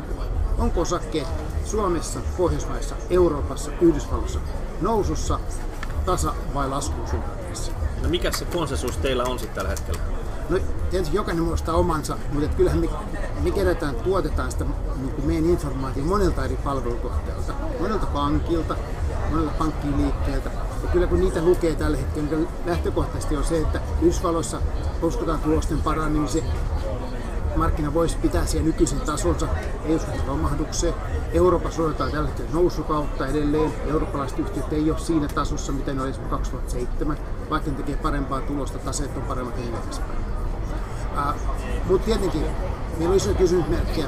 Onko 0.58 0.82
osakkeet 0.82 1.28
Suomessa, 1.66 2.20
Pohjoismaissa, 2.38 2.96
Euroopassa, 3.10 3.72
Yhdysvalloissa 3.82 4.40
nousussa, 4.82 5.40
tasa- 6.06 6.36
vai 6.54 6.70
laskuun 6.70 7.08
suhdanteessa? 7.08 7.72
No 8.04 8.10
mikä 8.10 8.32
se 8.32 8.46
konsensus 8.46 8.98
teillä 8.98 9.24
on 9.24 9.40
sitten 9.40 9.56
tällä 9.56 9.70
hetkellä? 9.70 10.25
No 10.50 10.60
tietysti 10.90 11.16
jokainen 11.16 11.44
muodostaa 11.44 11.76
omansa, 11.76 12.18
mutta 12.34 12.50
kyllähän 12.58 12.80
me, 12.80 12.90
me 13.44 13.52
kerätään, 13.52 13.96
tuotetaan 13.96 14.52
sitä 14.52 14.66
niin 14.98 15.12
kuin 15.12 15.28
meidän 15.28 15.46
informaatiota 15.46 16.10
monelta 16.10 16.46
eri 16.46 16.56
palvelutuotteilta, 16.64 17.54
monelta 17.80 18.06
pankilta, 18.06 18.76
monelta 19.32 19.52
pankkiliikkeeltä. 19.58 20.52
Ja 20.84 20.90
kyllä 20.90 21.08
kun 21.08 21.20
niitä 21.20 21.42
lukee 21.42 21.76
tällä 21.76 21.98
hetkellä, 21.98 22.30
niin 22.30 22.48
lähtökohtaisesti 22.66 23.38
on 23.38 23.44
se, 23.44 23.58
että 23.58 23.82
Yhdysvalloissa 24.02 24.62
uskotaan 25.02 25.40
tulosten 25.40 25.82
paranemiseen, 25.82 26.46
markkina 27.58 27.94
voisi 27.94 28.18
pitää 28.18 28.46
siellä 28.46 28.66
nykyisen 28.66 29.02
tasonsa, 29.02 29.48
ei 29.86 29.96
uskota 29.96 30.18
romahdukseen. 30.28 30.94
Euroopassa 31.32 31.82
odotetaan 31.82 32.12
tällä 32.12 32.28
hetkellä 32.28 32.52
nousukautta 32.54 33.28
edelleen. 33.28 33.74
Eurooppalaiset 33.88 34.40
yhtiöt 34.40 34.74
ei 34.74 34.92
ole 34.92 35.00
siinä 35.00 35.28
tasossa, 35.28 35.72
mitä 35.72 35.94
ne 35.94 36.02
oli 36.02 36.14
2007, 36.30 37.18
vaikka 37.50 37.72
ne 37.72 37.78
tekee 37.78 37.96
parempaa 37.96 38.42
tulosta, 38.42 38.80
taseet 38.80 39.18
on 39.18 39.24
paremmat 39.24 39.58
ja 39.58 39.64
niin 39.64 39.76
edespäin. 39.84 40.20
Mutta 41.86 42.06
tietenkin 42.06 42.42
meillä 42.98 43.12
on 43.12 43.18
isoja 43.18 43.36
kysymysmerkkejä. 43.36 44.08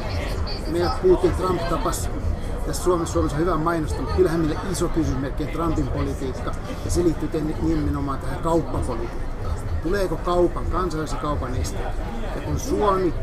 Meillä 0.72 0.92
Putin 1.02 1.32
Trump 1.32 1.62
tapas 1.70 2.10
tässä 2.66 2.84
Suomessa, 2.84 3.14
Suomessa 3.14 3.38
on 3.38 3.42
hyvä 3.42 3.58
mainosta, 3.58 4.02
mutta 4.02 4.16
kyllähän 4.16 4.40
meillä 4.40 4.60
iso 4.72 4.90
kysymysmerkki 4.90 5.44
on 5.44 5.50
Trumpin 5.50 5.88
politiikka 5.88 6.52
ja 6.86 6.92
se 6.92 7.04
liittyy 7.04 7.56
nimenomaan 7.62 8.20
tähän 8.20 8.40
kauppapolitiikkaan. 8.40 9.58
Tuleeko 9.84 10.16
kaupan, 10.18 10.66
kansainvälisen 10.66 11.20
kaupan 11.20 11.56
esteet? 11.56 11.96
Ja 12.36 12.42
kun 12.42 12.60
Suomi 12.60 13.14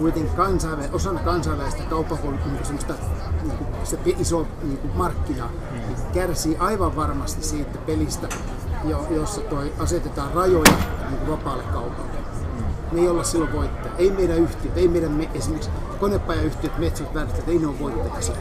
kuitenkin 0.00 0.36
kansainvä, 0.36 0.84
osana 0.92 1.20
kansainvälistä 1.20 1.82
kauppapolitiikkaa 1.82 2.96
niin 3.42 3.58
se 3.84 3.98
iso 4.04 4.46
niin 4.62 4.78
kuin 4.78 4.96
markkina 4.96 5.48
niin 5.72 5.96
kärsii 6.14 6.56
aivan 6.56 6.96
varmasti 6.96 7.42
siitä 7.42 7.78
pelistä, 7.86 8.28
jossa 9.10 9.40
toi 9.40 9.72
asetetaan 9.78 10.34
rajoja 10.34 10.72
niin 11.08 11.18
kuin 11.18 11.30
vapaalle 11.30 11.62
kaupalle 11.62 12.10
me 12.92 13.00
ei 13.00 13.08
olla 13.08 13.24
silloin 13.24 13.52
voittaja. 13.52 13.94
Ei 13.98 14.10
meidän 14.10 14.38
yhtiöt, 14.38 14.76
ei 14.76 14.88
meidän 14.88 15.12
me, 15.12 15.28
esimerkiksi 15.34 15.70
konepajayhtiöt, 16.00 16.78
metsät, 16.78 17.14
väärät, 17.14 17.48
ei 17.48 17.58
ne 17.58 17.66
ole 17.66 17.78
voittajia 17.78 18.20
siellä. 18.20 18.40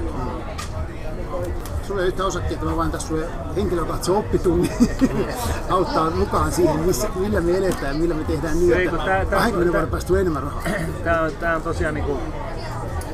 Sulla 1.90 2.02
ei 2.02 2.08
yhtä 2.08 2.26
osakkeita, 2.26 2.66
mä 2.66 2.78
vain 2.78 2.92
tässä 2.92 3.08
sulle 3.08 3.28
henkilökohtaisen 3.56 4.16
oppitunnin 4.16 4.72
auttaa 5.70 6.10
mukaan 6.10 6.52
siihen, 6.52 6.80
missä, 6.80 7.08
millä 7.16 7.42
me 7.42 7.58
eletään, 7.58 7.98
millä 7.98 8.16
me 8.16 8.24
tehdään 8.24 8.60
niin, 8.60 8.74
että 8.74 9.26
20 9.30 9.74
vuoden 9.74 9.90
päästä 9.90 10.08
tulee 10.08 10.22
enemmän 10.22 10.44
rahaa. 10.44 10.64
Tämä 11.04 11.22
on, 11.22 11.56
on 11.56 11.62
tosiaan 11.62 11.94
niin 11.94 12.06
kuin 12.06 12.20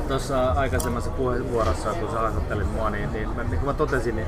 tuossa 0.08 0.50
aikaisemmassa 0.50 1.10
puheenvuorossa, 1.10 1.92
kun 1.92 2.10
sä 2.10 2.18
haastattelit 2.18 2.72
mua, 2.72 2.90
niin, 2.90 3.12
niin, 3.12 3.28
niin 3.36 3.48
kuin 3.48 3.64
mä 3.64 3.74
totesin, 3.74 4.16
niin 4.16 4.26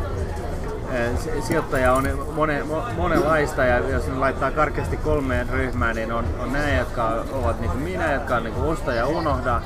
sijoittaja 1.40 1.93
on 1.93 2.26
mone, 2.35 2.64
monenlaista 2.97 3.64
ja 3.64 3.78
jos 3.78 4.07
ne 4.07 4.14
laittaa 4.14 4.50
karkeasti 4.50 4.97
kolmeen 4.97 5.49
ryhmään, 5.49 5.97
niin 5.97 6.12
on, 6.12 6.25
on 6.38 6.52
nämä, 6.52 6.71
jotka 6.71 7.25
ovat 7.33 7.61
niin 7.61 7.71
kuin 7.71 7.83
minä, 7.83 8.12
jotka 8.12 8.37
on 8.37 8.45
niin 8.45 8.55
kuin 8.55 8.67
osta 8.67 8.93
ja 8.93 9.07
unohda, 9.07 9.62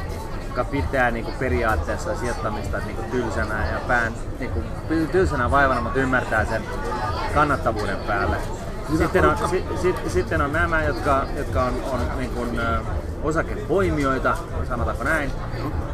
jotka 0.56 0.70
pitää 0.70 1.10
niin 1.10 1.24
kuin 1.24 1.36
periaatteessa 1.38 2.16
sijoittamista 2.16 2.78
niin 2.78 2.96
kuin 2.96 3.10
tylsänä 3.10 3.70
ja 3.70 3.80
pään, 3.88 4.12
niin 4.38 4.50
kuin, 4.50 4.64
tylsänä 5.12 5.50
vaivana, 5.50 5.80
mutta 5.80 5.98
ymmärtää 5.98 6.44
sen 6.44 6.62
kannattavuuden 7.34 7.96
päälle. 8.06 8.36
Sitten 8.98 9.24
on, 9.24 9.48
si, 9.48 9.64
si, 9.82 9.94
sitten 10.08 10.40
on 10.40 10.52
nämä, 10.52 10.82
jotka, 10.82 11.26
jotka 11.36 11.64
on, 11.64 11.74
on 11.92 12.00
niin 12.18 12.30
kuin, 12.30 12.60
osakepoimijoita, 13.22 14.36
sanotaanko 14.68 15.04
näin, 15.04 15.30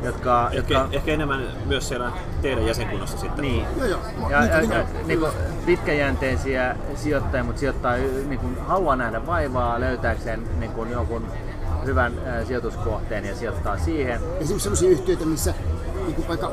jotka... 0.02 0.50
Ehkä, 0.52 0.74
jotka... 0.74 0.88
ehkä 0.92 1.12
enemmän 1.12 1.40
myös 1.66 1.88
siellä 1.88 2.12
teidän 2.42 2.66
jäsenkunnassa 2.66 3.18
sitten. 3.18 3.42
Niin. 3.42 3.66
Joo, 3.76 3.86
joo. 3.86 4.30
Ja, 4.30 4.44
ja, 4.44 4.60
ja, 4.60 4.84
niin 5.06 5.18
kuin 5.18 5.32
pitkäjänteisiä 5.66 6.76
sijoittajia, 6.94 7.44
mutta 7.44 7.60
sijoittaa 7.60 7.96
niin 7.96 8.40
kuin, 8.40 8.60
haluaa 8.60 8.96
nähdä 8.96 9.26
vaivaa 9.26 9.80
löytääkseen 9.80 10.42
niin 10.60 10.72
kuin, 10.72 10.90
jonkun 10.90 11.26
hyvän 11.88 12.12
sijoituskohteen 12.46 13.24
ja 13.24 13.36
sijoittaa 13.36 13.78
siihen. 13.78 14.20
Esimerkiksi 14.20 14.60
sellaisia 14.60 14.90
yhtiöitä, 14.90 15.24
missä 15.24 15.54
niin 16.04 16.14
kuin 16.14 16.28
vaikka 16.28 16.52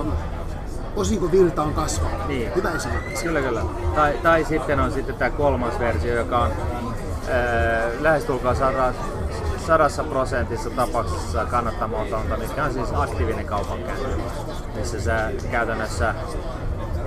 um, 0.00 0.12
osinkovirta 0.96 1.62
on 1.62 1.74
kasvanut. 1.74 2.28
Niin. 2.28 2.54
Hyvä 2.56 2.70
esimerkki. 2.70 3.22
Kyllä, 3.22 3.40
kyllä. 3.40 3.62
Tai, 3.94 4.18
tai 4.22 4.44
sitten 4.44 4.80
on 4.80 4.92
sitten 4.92 5.14
tämä 5.14 5.30
kolmas 5.30 5.78
versio, 5.78 6.14
joka 6.14 6.38
on 6.38 6.50
ää, 7.30 7.88
lähestulkoon 8.00 8.56
sadassa 9.66 10.04
prosentissa 10.04 10.70
tapauksessa 10.70 11.46
kannattamatonta, 11.46 12.36
mikä 12.36 12.64
on 12.64 12.72
siis 12.72 12.88
aktiivinen 12.94 13.46
kaupankäynti, 13.46 14.22
missä 14.74 15.00
sä 15.00 15.30
käytännössä 15.50 16.14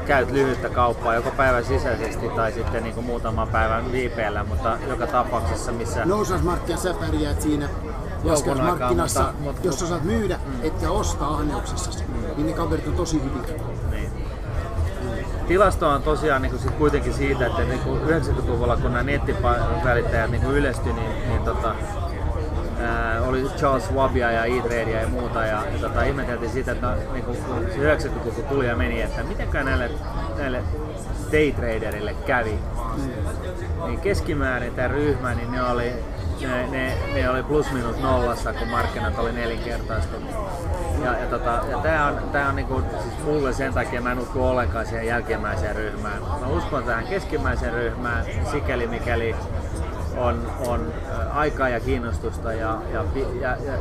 käyt 0.09 0.31
lyhyttä 0.31 0.69
kauppaa 0.69 1.15
joko 1.15 1.31
päivän 1.31 1.65
sisäisesti 1.65 2.29
tai 2.29 2.51
sitten 2.51 2.83
niin 2.83 2.95
kuin 2.95 3.05
muutaman 3.05 3.47
päivän 3.47 3.91
viipeellä, 3.91 4.43
mutta 4.43 4.77
joka 4.87 5.07
tapauksessa 5.07 5.71
missä... 5.71 6.05
Nousasmarkkia 6.05 6.77
sä 6.77 6.93
pärjäät 6.93 7.41
siinä 7.41 7.69
laskeutusmarkkinassa, 8.23 9.21
mutta, 9.21 9.41
mutta, 9.41 9.67
jos 9.67 9.79
sä 9.79 9.87
saat 9.87 10.03
myydä, 10.03 10.39
mm. 10.45 10.53
etkä 10.63 10.91
ostaa 10.91 11.37
anneuksessa, 11.37 11.91
mm. 12.07 12.35
niin 12.37 12.47
ne 12.47 12.53
kaverit 12.53 12.87
on 12.87 12.95
tosi 12.95 13.21
hyvin. 13.23 13.61
Niin. 13.91 14.11
Tilasto 15.47 15.89
on 15.89 16.03
tosiaan 16.03 16.41
niin 16.41 16.51
kuin 16.51 16.61
sit 16.61 16.71
kuitenkin 16.71 17.13
siitä, 17.13 17.47
että 17.47 17.61
niin 17.61 17.79
kuin 17.79 18.01
90-luvulla 18.01 18.77
kun 18.77 18.93
nämä 18.93 19.03
nettivälittäjät 19.03 20.31
niin 20.31 20.43
ylestyi, 20.43 20.93
niin, 20.93 21.29
niin 21.29 21.41
tota, 21.41 21.75
oli 23.29 23.41
Charles 23.57 23.85
Schwabia 23.85 24.31
ja 24.31 24.45
E-Tradea 24.45 25.01
ja 25.01 25.07
muuta 25.07 25.45
ja, 25.45 25.63
ja 25.73 25.79
tota, 25.81 26.03
ihmeteltiin 26.03 26.51
sitä, 26.51 26.71
että 26.71 26.87
no, 26.87 26.95
niin 27.13 27.25
kun, 27.25 27.35
kun 27.35 27.65
se 27.75 28.07
90-luku 28.07 28.41
tuli 28.41 28.67
ja 28.67 28.75
meni, 28.75 29.01
että 29.01 29.23
mitenkään 29.23 29.65
näille, 29.65 29.91
näille 30.37 30.63
daytraderille 31.31 32.15
kävi. 32.25 32.59
Mm. 32.97 33.85
Niin 33.85 33.99
keskimäärin 33.99 34.75
tämä 34.75 34.87
ryhmä, 34.87 35.33
niin 35.33 35.51
ne 35.51 35.63
oli, 35.63 35.93
ne, 36.41 36.67
ne, 36.67 36.97
ne 37.13 37.29
oli 37.29 37.43
plus 37.43 37.71
minus 37.71 37.97
nollassa, 37.97 38.53
kun 38.53 38.67
markkinat 38.67 39.19
oli 39.19 39.31
nelinkertaistunut. 39.31 40.31
Ja, 41.03 41.19
ja, 41.19 41.25
tota, 41.25 41.61
ja 41.69 41.77
tää 41.77 42.07
on, 42.07 42.29
tää 42.31 42.49
on 42.49 42.55
niinku, 42.55 42.81
siis 43.01 43.25
mulle 43.25 43.53
sen 43.53 43.73
takia 43.73 44.01
mä 44.01 44.11
en 44.11 44.19
usko 44.19 44.49
ollenkaan 44.49 44.85
siihen 44.85 45.07
jälkimmäiseen 45.07 45.75
ryhmään. 45.75 46.21
Mä 46.21 46.47
uskon 46.47 46.83
tähän 46.83 47.07
keskimmäiseen 47.07 47.73
ryhmään, 47.73 48.25
sikäli 48.51 48.87
mikäli 48.87 49.35
on, 50.19 50.51
on 50.67 50.93
aikaa 51.33 51.69
ja 51.69 51.79
kiinnostusta 51.79 52.53
ja, 52.53 52.77
ja, 52.93 53.05
ja, 53.41 53.57
ja, 53.65 53.73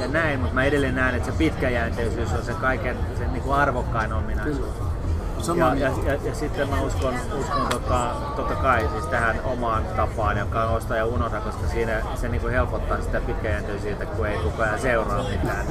ja 0.00 0.08
näin, 0.08 0.40
mutta 0.40 0.54
mä 0.54 0.64
edelleen 0.64 0.94
näen, 0.94 1.14
että 1.14 1.30
se 1.30 1.38
pitkäjänteisyys 1.38 2.32
on 2.32 2.44
se 2.44 2.52
kaiken 2.52 2.96
se 3.18 3.26
niin 3.26 3.42
kuin 3.42 3.54
arvokkain 3.54 4.12
ominaisuus. 4.12 4.90
Ja, 5.56 5.74
ja, 5.74 5.92
ja, 6.06 6.18
ja, 6.24 6.34
sitten 6.34 6.68
mä 6.68 6.82
uskon, 6.82 7.14
uskon 7.40 7.66
tota, 7.70 8.10
totta 8.36 8.54
kai 8.54 8.88
siis 8.92 9.04
tähän 9.04 9.36
omaan 9.44 9.84
tapaan, 9.96 10.38
joka 10.38 10.64
on 10.64 10.76
osta 10.76 10.96
ja 10.96 11.06
unohda, 11.06 11.40
koska 11.40 11.68
siinä 11.68 12.02
se 12.14 12.28
niinku 12.28 12.46
helpottaa 12.46 13.00
sitä 13.00 13.20
pitkäjänteisyyttä, 13.20 14.06
kun 14.06 14.26
ei 14.26 14.38
koko 14.38 14.62
ajan 14.62 14.80
seuraa 14.80 15.22
mitään. 15.22 15.66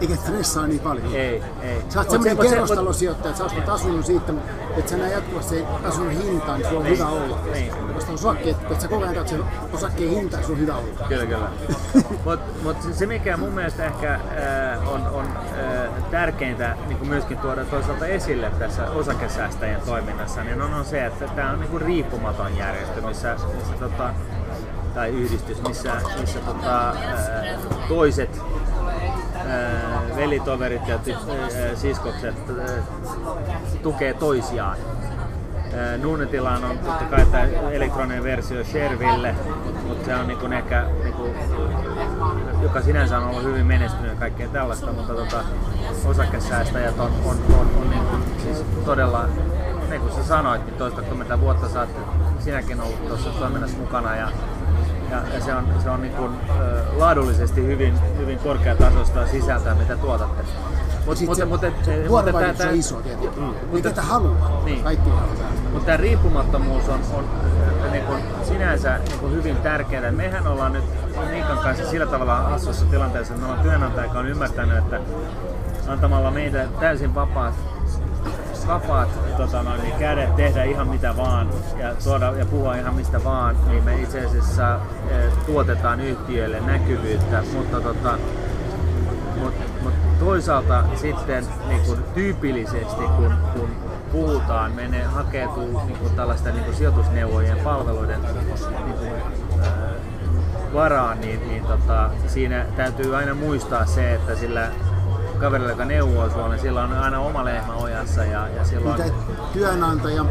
Eikä 0.00 0.16
stressaa 0.16 0.66
niin 0.66 0.80
paljon. 0.80 1.14
Ei, 1.14 1.42
ei. 1.62 1.82
Sä 1.88 2.00
oot 2.00 2.10
semmoinen 2.10 2.38
kerrostalosijoittaja, 2.38 3.30
että 3.30 3.38
sä 3.38 3.44
ostat 3.44 3.68
asunnon 3.68 4.04
siitä, 4.04 4.32
että 4.76 4.90
sä 4.90 4.96
jatkuvasti 4.96 5.64
asunnon 5.84 6.12
hintaan, 6.12 6.58
niin 6.58 6.68
sulla 6.68 6.80
on 6.80 6.86
niin. 6.86 6.98
hyvä 6.98 7.08
olla. 7.08 7.38
Niin. 7.52 7.72
Koska 7.94 8.12
osakkeet, 8.12 8.56
että 8.62 8.82
sä 8.82 8.88
koko 8.88 9.06
ajan 9.06 9.28
sen 9.28 9.44
osakkeen 9.72 10.10
hintaan, 10.10 10.44
sulla 10.44 10.56
on 10.56 10.60
hyvä 10.60 10.76
olla. 10.76 11.08
Kyllä, 11.08 11.26
kyllä. 11.26 11.50
Mutta 12.24 12.46
mut 12.62 12.76
se 12.92 13.06
mikä 13.06 13.36
mun 13.36 13.52
mielestä 13.52 13.84
ehkä 13.84 14.14
äh, 14.14 14.88
on, 14.88 15.06
on 15.06 15.26
äh, 15.26 16.10
tärkeintä 16.10 16.76
niin 16.88 17.08
myöskin 17.08 17.38
tuoda 17.38 17.64
toisaalta 17.64 18.06
esille 18.06 18.50
tässä 18.58 18.90
osa 18.90 19.10
osakesäästäjien 19.10 19.80
toiminnassa, 19.80 20.44
niin 20.44 20.62
on, 20.62 20.74
on 20.74 20.84
se, 20.84 21.06
että 21.06 21.28
tämä 21.28 21.50
on 21.50 21.60
niinku 21.60 21.78
riippumaton 21.78 22.56
järjestö, 22.56 23.00
missä, 23.00 23.36
missä 23.56 23.74
tota, 23.80 24.14
tai 24.94 25.08
yhdistys, 25.10 25.62
missä, 25.62 25.92
missä 26.20 26.38
tota, 26.38 26.94
toiset 27.88 28.42
velitoverit 30.20 30.88
ja 30.88 30.98
siskokset 31.74 32.34
tukee 33.82 34.14
toisiaan. 34.14 34.76
Nuunetilaan 36.02 36.64
on 36.64 36.78
totta 36.78 37.04
kai 37.04 37.26
tämä 37.26 37.44
elektroninen 37.70 38.22
versio 38.22 38.64
Sherville, 38.64 39.34
mutta 39.88 40.04
se 40.04 40.14
on 40.14 40.26
niinku 40.26 40.46
ehkä, 40.46 40.86
niinku, 41.02 41.30
joka 42.62 42.82
sinänsä 42.82 43.18
on 43.18 43.28
ollut 43.28 43.42
hyvin 43.42 43.66
menestynyt 43.66 44.10
ja 44.10 44.16
kaikkea 44.16 44.48
tällaista, 44.48 44.92
mutta 44.92 45.14
tota, 45.14 45.44
osakesäästäjät 46.04 46.98
on, 46.98 47.12
on, 47.24 47.36
on, 47.58 47.70
on 47.80 47.90
niinku, 47.90 48.16
siis 48.42 48.64
todella, 48.84 49.28
niin 49.90 50.00
kuin 50.00 50.12
sä 50.12 50.24
sanoit, 50.24 50.66
niin 50.66 50.76
toista 50.76 51.02
30 51.02 51.40
vuotta 51.40 51.68
sä 51.68 51.80
oot 51.80 51.88
sinäkin 52.40 52.80
ollut 52.80 53.08
tuossa 53.08 53.30
toiminnassa 53.30 53.78
mukana 53.78 54.16
ja 54.16 54.28
ja, 55.10 55.22
ja 55.34 55.40
se 55.40 55.54
on, 55.54 55.66
se 55.82 55.90
on 55.90 56.02
niin 56.02 56.14
kuin, 56.14 56.32
laadullisesti 56.96 57.66
hyvin, 57.66 57.98
hyvin 58.18 58.38
korkeatasoista 58.38 59.26
sisältöä, 59.26 59.74
mitä 59.74 59.96
tuotatte. 59.96 60.42
Mut, 61.06 61.20
Mut, 61.26 61.36
se 61.36 61.44
mutta, 61.44 61.66
mutta, 62.08 62.32
mutta, 62.32 62.52
tää- 62.54 62.68
on 62.68 62.74
iso 62.74 63.00
tietenkin. 63.02 63.30
Mm. 63.40 63.54
Mutta- 63.72 63.88
tätä 63.88 64.02
haluaa. 64.02 64.62
Niin. 64.64 64.84
Kaikki 64.84 65.10
haluaa. 65.10 65.50
mutta 65.72 65.86
tämä 65.86 65.96
riippumattomuus 65.96 66.88
on, 66.88 67.00
on 67.14 67.24
niin 67.92 68.04
kuin 68.04 68.22
sinänsä 68.42 68.98
niin 68.98 69.18
kuin 69.18 69.32
hyvin 69.32 69.56
tärkeää. 69.56 70.12
Mehän 70.12 70.46
ollaan 70.46 70.72
nyt 70.72 70.84
Miikan 71.30 71.58
kanssa 71.58 71.90
sillä 71.90 72.06
tavalla 72.06 72.36
hassussa 72.36 72.86
tilanteessa, 72.86 73.34
että 73.34 73.46
me 73.46 73.52
ollaan 73.52 73.68
työnantaja, 73.68 74.06
joka 74.06 74.18
on 74.18 74.26
ymmärtänyt, 74.28 74.78
että 74.78 75.00
antamalla 75.88 76.30
meitä 76.30 76.66
täysin 76.80 77.14
vapaat, 77.14 77.54
vapaat 78.70 79.36
tota 79.36 79.62
noin, 79.62 79.82
niin 79.82 79.94
kädet 79.94 80.36
tehdä 80.36 80.64
ihan 80.64 80.88
mitä 80.88 81.16
vaan 81.16 81.50
ja 81.78 81.94
tuoda 82.04 82.32
ja 82.38 82.46
puhua 82.46 82.74
ihan 82.74 82.94
mistä 82.94 83.24
vaan, 83.24 83.56
niin 83.68 83.84
me 83.84 84.02
itse 84.02 84.26
asiassa 84.26 84.80
eh, 85.10 85.32
tuotetaan 85.46 86.00
yhtiöille 86.00 86.60
näkyvyyttä, 86.60 87.42
mutta 87.52 87.80
tota, 87.80 88.18
mutta 89.40 89.64
mut 89.82 89.94
toisaalta 90.18 90.84
sitten 90.94 91.46
niin 91.68 91.80
kun 91.80 92.04
tyypillisesti, 92.14 93.04
kun, 93.16 93.34
kun 93.54 93.70
puhutaan, 94.12 94.72
menee 94.72 95.04
hakeutuu 95.04 95.82
niin 95.86 95.98
kun 95.98 96.10
tällaista 96.10 96.50
niin 96.50 96.64
kun 96.64 96.74
sijoitusneuvojen 96.74 97.58
palveluiden 97.58 98.20
niin 98.84 98.96
kun, 98.98 99.08
ää, 99.62 99.90
varaan, 100.74 101.20
niin, 101.20 101.48
niin 101.48 101.64
tota, 101.64 102.10
siinä 102.26 102.66
täytyy 102.76 103.16
aina 103.16 103.34
muistaa 103.34 103.86
se, 103.86 104.14
että 104.14 104.34
sillä 104.34 104.70
kaverilla, 105.40 105.70
joka 105.70 105.84
neuvoo 105.84 106.30
sua, 106.30 106.48
niin 106.48 106.60
sillä 106.60 106.82
on 106.82 106.92
aina 106.92 107.20
oma 107.20 107.44
lehmä 107.44 107.74
ojassa 107.74 108.24
ja, 108.24 108.48
ja 108.48 108.64
silloin... 108.64 109.02
Mitä 109.02 109.14
työnantaja, 109.52 110.24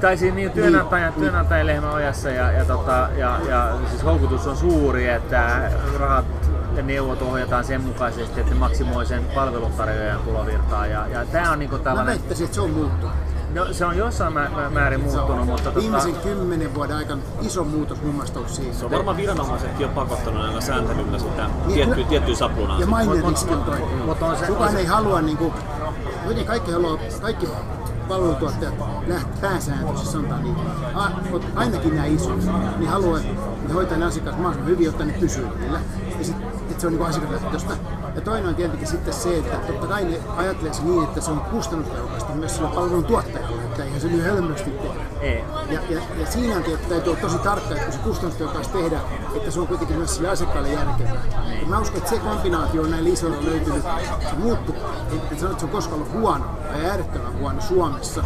Tai 0.00 0.16
siis 0.16 0.34
niin, 0.34 0.50
työnantajan, 0.50 1.12
Niin. 1.12 1.20
työnantajan 1.20 1.66
lehmä 1.66 1.92
ojassa 1.92 2.30
ja, 2.30 2.52
ja, 2.52 2.64
tota, 2.64 3.08
ja, 3.16 3.38
ja 3.48 3.72
siis 3.90 4.04
houkutus 4.04 4.46
on 4.46 4.56
suuri, 4.56 5.08
että 5.08 5.70
rahat 5.98 6.24
ja 6.76 6.82
neuvot 6.82 7.22
ohjataan 7.22 7.64
sen 7.64 7.80
mukaisesti, 7.80 8.40
että 8.40 8.54
maksimoi 8.54 9.06
sen 9.06 9.24
palveluntarjoajan 9.34 10.20
tulovirtaa. 10.20 10.86
Ja, 10.86 11.06
ja 11.06 11.24
tämä 11.24 11.52
on 11.52 11.58
niinku 11.58 11.76
mä 11.76 11.82
tällainen, 11.82 12.12
väittäisin, 12.12 12.44
että 12.44 12.54
se 12.54 12.60
on 12.60 12.70
muuttunut. 12.70 13.29
No, 13.54 13.72
se 13.72 13.84
on 13.84 13.96
jossain 13.96 14.32
mä, 14.32 14.48
mä, 14.56 14.70
määrin 14.70 15.00
muuttunut, 15.00 15.46
mutta 15.46 15.62
tota, 15.64 15.80
viimeisen 15.80 16.14
kymmenen 16.14 16.74
vuoden 16.74 16.96
aikana 16.96 17.22
iso 17.42 17.64
muutos 17.64 18.02
mun 18.02 18.14
mielestä 18.14 18.38
on 18.40 18.48
siinä. 18.48 18.74
Se 18.74 18.84
on 18.84 18.90
varmaan 18.90 19.16
viranomaisetkin 19.16 19.86
on 19.86 19.92
pakottanut 19.92 20.42
näillä 20.42 20.60
sääntelyllä 20.60 21.18
sitä 21.18 21.46
Niin, 21.66 21.74
tiettyä, 21.74 22.04
tiettyä 22.04 22.34
saplunaa. 22.34 22.80
Ja 22.80 22.86
riski 23.28 23.54
on 23.54 23.62
toi. 23.64 23.78
mut 24.06 24.22
on 24.22 24.36
se- 24.36 24.46
Kukaan 24.46 24.64
on 24.66 24.72
se- 24.72 24.78
ei 24.78 24.86
halua, 24.86 25.20
niin 25.22 25.36
kuin, 25.36 25.52
kuitenkin 26.18 26.46
kaikki 26.46 26.72
haluaa, 26.72 26.98
kaikki 27.20 27.48
palvelutuottajat 28.08 28.74
läht- 29.08 29.40
pääsääntöisesti 29.40 30.08
sanotaan 30.12 30.42
niin, 30.42 30.56
a, 30.94 31.10
mut 31.30 31.44
ainakin 31.54 31.94
nämä 31.94 32.06
isot, 32.06 32.38
niin 32.78 32.90
haluaa, 32.90 33.18
että 33.18 33.32
ne 33.68 33.74
hoitaa 33.74 33.98
ne 33.98 34.04
asiakkaat 34.04 34.36
mahdollisimman 34.36 34.70
hyvin, 34.70 34.84
jotta 34.86 35.04
ne 35.04 35.12
pysyy 35.20 35.46
niillä. 35.60 35.80
Ja 36.18 36.24
sit, 36.24 36.36
että 36.70 36.80
se 36.80 36.86
on 36.86 36.92
niin 36.92 37.06
asiakaslähtöistä. 37.06 37.74
Ja 38.20 38.24
toinen 38.24 38.48
on 38.48 38.54
tietenkin 38.54 38.88
sitten 38.88 39.14
se, 39.14 39.38
että 39.38 39.56
totta 39.56 39.86
kai 39.86 40.04
ne 40.04 40.20
ajattelee 40.36 40.72
se 40.72 40.82
niin, 40.82 41.04
että 41.04 41.20
se 41.20 41.30
on 41.30 41.40
kustannustehokasta 41.40 42.32
myös 42.32 42.56
sillä 42.56 42.68
palvelun 42.68 43.04
tuottajalle, 43.04 43.62
että 43.62 43.84
eihän 43.84 44.00
se 44.00 44.08
nyt 44.08 44.22
hölmösti 44.22 44.70
tehdä. 44.70 45.09
Ei. 45.20 45.44
Ja, 45.70 45.80
ja, 45.88 46.00
ja 46.18 46.26
siinä 46.26 46.56
on 46.56 46.62
tietysti, 46.62 46.88
täytyy 46.88 47.10
olla 47.10 47.20
tosi 47.20 47.38
tarkka, 47.38 47.74
että 47.74 47.84
kun 47.84 47.92
se 47.92 47.98
kustannustehokkaas 47.98 48.68
tehdä, 48.68 49.00
että 49.36 49.50
se 49.50 49.60
on 49.60 49.66
kuitenkin 49.66 49.96
myös 49.96 50.14
sille 50.14 50.28
asiakkaalle 50.28 50.68
järkevää. 50.68 51.22
Ja 51.60 51.66
mä 51.66 51.78
uskon, 51.78 51.98
että 51.98 52.10
se 52.10 52.18
kombinaatio 52.18 52.82
on 52.82 52.90
näin 52.90 53.06
isoilla 53.06 53.44
löytynyt. 53.44 53.82
Se 54.30 54.36
muuttuu, 54.38 54.74
en 55.30 55.38
sano, 55.38 55.50
että 55.50 55.60
se 55.60 55.66
on 55.66 55.72
koskaan 55.72 56.02
ollut 56.02 56.12
huono 56.12 56.44
tai 56.72 56.86
äärettömän 56.86 57.38
huono 57.38 57.60
Suomessa, 57.60 58.24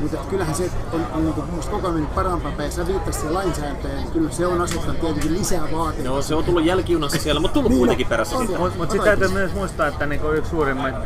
mutta 0.00 0.16
että 0.16 0.30
kyllähän 0.30 0.54
se 0.54 0.70
on, 0.92 1.06
on 1.14 1.24
niin 1.24 1.34
kuin, 1.34 1.50
musta 1.54 1.70
koko 1.70 1.86
ajan 1.86 1.94
mennyt 1.94 2.14
parempaan 2.14 2.54
päin. 2.54 2.72
Sä 2.72 2.86
viittasit 2.86 3.14
siihen 3.14 3.34
lainsäädäntöön, 3.34 3.96
niin 3.96 4.10
kyllä 4.10 4.30
se 4.30 4.46
on 4.46 4.60
asettanut 4.60 5.00
tietenkin 5.00 5.32
lisää 5.32 5.62
vaatimuksia. 5.62 6.04
Joo, 6.04 6.22
se 6.22 6.34
on 6.34 6.44
tullut 6.44 6.64
jälkijunassa 6.64 7.18
siellä, 7.18 7.40
mutta 7.40 7.54
tullut 7.54 7.70
Niin, 7.70 7.78
kuitenkin 7.78 8.06
perässä 8.06 8.36
on. 8.36 8.46
Mutta 8.58 8.78
mut 8.78 8.90
sitten 8.90 9.04
täytyy 9.04 9.28
myös 9.28 9.54
muistaa, 9.54 9.86
että 9.86 10.06
niinku 10.06 10.28
yksi 10.28 10.50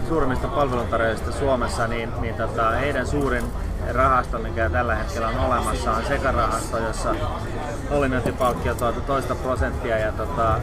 suurimmista 0.09 0.49
palveluntarjoajista 0.49 1.33
Suomessa, 1.33 1.87
niin, 1.87 2.11
niin 2.21 2.35
tota, 2.35 2.71
heidän 2.71 3.07
suurin 3.07 3.45
rahasto, 3.93 4.39
mikä 4.39 4.71
tällä 4.71 4.95
hetkellä 4.95 5.29
on 5.29 5.39
olemassa, 5.39 5.93
on 5.93 6.05
sekarahasto, 6.09 6.79
jossa 6.79 7.15
hallinnointipalkkio 7.91 8.75
tuota 8.75 9.01
toista 9.01 9.35
prosenttia 9.35 9.99
ja 9.99 10.13
tota, 10.13 10.61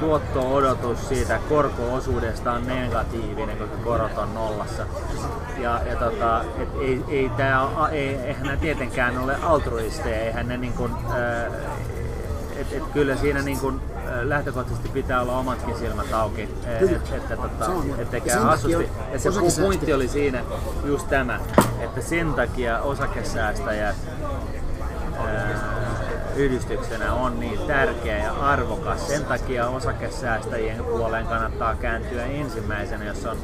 tuotto-odotus 0.00 1.08
siitä 1.08 1.38
korko-osuudesta 1.48 2.52
on 2.52 2.66
negatiivinen, 2.66 3.58
koska 3.58 3.76
korot 3.84 4.18
on 4.18 4.34
nollassa. 4.34 4.86
Ja, 5.58 5.80
ja 5.86 5.96
tota, 5.96 6.44
et 6.58 6.68
ei, 6.80 7.04
ei 7.08 7.30
tää, 7.36 7.60
ei, 7.90 8.08
eihän 8.08 8.42
nämä 8.42 8.56
tietenkään 8.56 9.18
ole 9.18 9.36
altruisteja, 9.42 10.20
eihän 10.20 10.48
ne 10.48 10.56
niin 10.56 10.72
kuin, 10.72 10.92
et, 12.56 12.72
et 12.72 12.82
kyllä 12.92 13.16
siinä 13.16 13.42
niin 13.42 13.58
kuin, 13.58 13.80
lähtökohtaisesti 14.22 14.88
pitää 14.88 15.20
olla 15.20 15.38
omatkin 15.38 15.78
silmät 15.78 16.12
auki, 16.12 16.42
et, 16.42 17.12
että 17.12 17.36
tota, 17.36 17.64
joo. 17.64 17.84
ettei 17.98 18.20
Ja 18.20 18.26
käy 18.26 18.34
sen 18.34 18.42
hassusti. 18.42 18.72
takia 18.72 19.12
Ja 19.12 19.50
se 19.50 19.60
pointti 19.62 19.92
oli 19.92 20.08
siinä 20.08 20.44
just 20.84 21.08
tämä, 21.08 21.40
että 21.80 22.00
sen 22.00 22.34
takia 22.34 22.80
osakesäästäjät 22.80 23.96
ää, 25.18 25.80
yhdistyksenä 26.36 27.14
on 27.14 27.40
niin 27.40 27.58
tärkeä 27.58 28.18
ja 28.18 28.32
arvokas. 28.32 29.08
Sen 29.08 29.24
takia 29.24 29.68
osakesäästäjien 29.68 30.84
puoleen 30.84 31.26
kannattaa 31.26 31.74
kääntyä 31.74 32.24
ensimmäisenä, 32.24 33.04
jos 33.04 33.26
on 33.26 33.36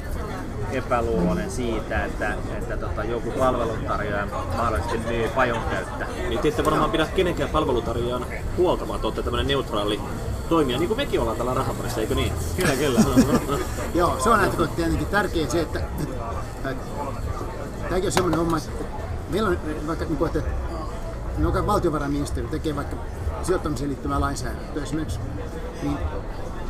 epäluuloinen 0.72 1.50
siitä, 1.50 2.04
että, 2.04 2.34
että 2.58 2.76
tota, 2.76 3.04
joku 3.04 3.30
palveluntarjoaja 3.30 4.26
mahdollisesti 4.56 4.98
myy 4.98 5.28
pajon 5.28 5.62
käyttä. 5.70 6.06
Niin 6.28 6.38
te 6.38 6.48
ette 6.48 6.64
varmaan 6.64 6.90
pidä 6.90 7.06
kenenkään 7.16 7.50
palvelutarjoajan 7.50 8.26
huolta, 8.56 8.88
vaan 8.88 9.00
te 9.00 9.06
olette 9.06 9.22
tämmöinen 9.22 9.46
neutraali 9.46 10.00
toimija, 10.48 10.78
niin 10.78 10.88
kuin 10.88 10.98
mekin 10.98 11.20
ollaan 11.20 11.36
täällä 11.36 11.54
rahaparissa, 11.54 12.00
eikö 12.00 12.14
niin? 12.14 12.32
Kyllä, 12.56 12.72
kyllä. 12.76 13.00
Joo, 13.94 14.20
se 14.20 14.30
on 14.30 14.38
näitä 14.38 14.56
tietenkin 14.76 15.06
tärkeä 15.06 15.46
se, 15.48 15.60
että, 15.60 15.78
että, 15.78 16.70
että 16.70 16.86
tämäkin 17.88 18.06
on 18.06 18.12
semmoinen 18.12 18.40
homma, 18.40 18.56
että 18.56 18.84
meillä 19.30 19.48
on 19.48 19.58
vaikka, 19.86 20.04
niin 20.04 20.16
kuin, 20.16 20.36
että 20.36 20.50
joka 21.38 21.66
valtiovarainministeri 21.66 22.46
tekee 22.46 22.76
vaikka 22.76 22.96
sijoittamiseen 23.42 23.90
liittyvää 23.90 24.20
lainsäädäntöä 24.20 24.82
esimerkiksi, 24.82 25.20
niin 25.82 25.98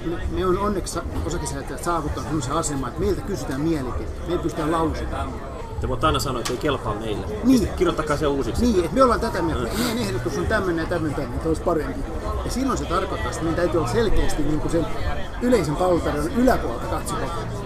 me, 0.05 0.19
me 0.31 0.47
on 0.47 0.59
onneksi 0.59 0.99
osakesäätäjät 1.27 1.85
saavuttanut 1.85 2.27
sellaisen 2.29 2.57
aseman, 2.57 2.89
että 2.89 3.01
meiltä 3.01 3.21
kysytään 3.21 3.61
mielipide, 3.61 4.09
meiltä 4.27 4.43
pystytään 4.43 4.73
lausumaan. 4.73 5.56
Te 5.81 5.89
voitte 5.89 6.07
aina 6.07 6.19
sanoa, 6.19 6.41
että 6.41 6.53
ei 6.53 6.59
kelpaa 6.59 6.95
meille. 6.95 7.27
Niin. 7.45 7.69
Kirjoittakaa 7.77 8.17
se 8.17 8.27
uusiksi. 8.27 8.63
Niin, 8.63 8.85
että 8.85 8.95
me 8.95 9.03
ollaan 9.03 9.21
tätä 9.21 9.43
mieltä, 9.43 9.67
että 9.67 9.79
meidän 9.79 9.99
ehdotus 9.99 10.39
on 10.39 10.47
tämmöinen 10.47 10.83
ja 10.83 10.89
tämmöinen, 10.89 11.15
tämmöinen, 11.15 11.37
että 11.37 11.49
olisi 11.49 11.63
parempi. 11.63 12.01
Ja 12.45 12.51
silloin 12.51 12.79
se 12.79 12.85
tarkoittaa, 12.85 13.31
että 13.31 13.43
meidän 13.43 13.57
täytyy 13.57 13.81
olla 13.81 13.89
selkeästi 13.93 14.43
niin 14.43 14.61
kuin 14.61 14.73
sen 14.73 14.87
yleisen 15.43 15.77
palveluntarjonnan 15.77 16.33
yläpuolelta 16.37 16.87
katsoa. 16.87 17.19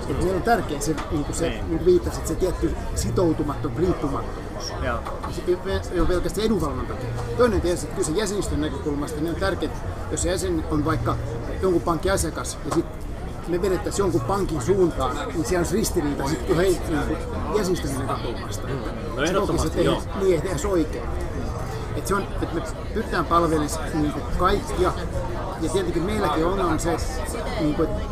Että 0.08 0.24
meillä 0.24 0.36
on 0.36 0.42
tärkeä 0.42 0.80
se, 0.80 0.96
niin 1.10 1.24
kuin 1.24 1.34
se 1.34 1.48
Niin. 1.48 1.58
niin 1.68 1.78
kuin 1.78 1.84
viittasit, 1.84 2.26
se 2.26 2.34
tietty 2.34 2.74
sitoutumattomuus, 2.94 3.80
riippumattomuus. 3.80 4.70
Joo. 4.70 4.98
Ja 5.22 5.32
se 5.32 5.42
ei 5.92 6.00
ole 6.00 6.08
pelkästään 6.08 6.46
edunvalvonta. 6.46 6.94
Toinen 7.38 7.60
tietysti, 7.60 7.86
että 7.86 7.96
kyllä 7.96 8.08
se 8.08 8.20
jäsenistön 8.20 8.60
näkökulmasta 8.60 9.20
niin 9.20 9.34
on 9.34 9.40
tärkeää, 9.40 9.72
jos 10.10 10.22
se 10.22 10.30
jäsen 10.30 10.64
on 10.70 10.84
vaikka 10.84 11.16
jonkun 11.62 11.82
pankin 11.82 12.12
asiakas 12.12 12.58
ja 12.64 12.74
sitten 12.74 13.09
me 13.50 13.62
vedettäisiin 13.62 14.04
jonkun 14.04 14.20
pankin 14.20 14.62
suuntaan, 14.62 15.16
niin 15.34 15.44
siellä 15.44 15.58
olisi 15.58 15.76
ristiriita 15.76 16.28
sitten 16.28 16.46
kun 16.46 16.56
hei, 16.56 16.80
niin 16.88 17.06
kuin 17.06 17.18
jäsenistön 17.58 17.90
näkökulmasta. 17.98 18.68
No 18.68 18.74
Se 19.16 19.22
ehdottomasti, 19.24 19.84
joo. 19.84 20.02
Niin, 20.20 20.34
ei 20.34 20.40
tehdä 20.40 20.68
oikein. 20.68 21.04
Et 21.96 22.06
se 22.06 22.14
on, 22.14 22.22
että 22.42 22.54
me 22.54 22.62
pyritään 22.94 23.24
palvelemaan 23.24 23.70
niin 23.94 24.12
kaikkia. 24.38 24.92
Ja 25.60 25.70
tietenkin 25.72 26.02
meilläkin 26.02 26.46
on, 26.46 26.60
on 26.60 26.80
se, 26.80 26.96
niin 27.60 27.74
kuin, 27.74 27.88
että 27.88 28.04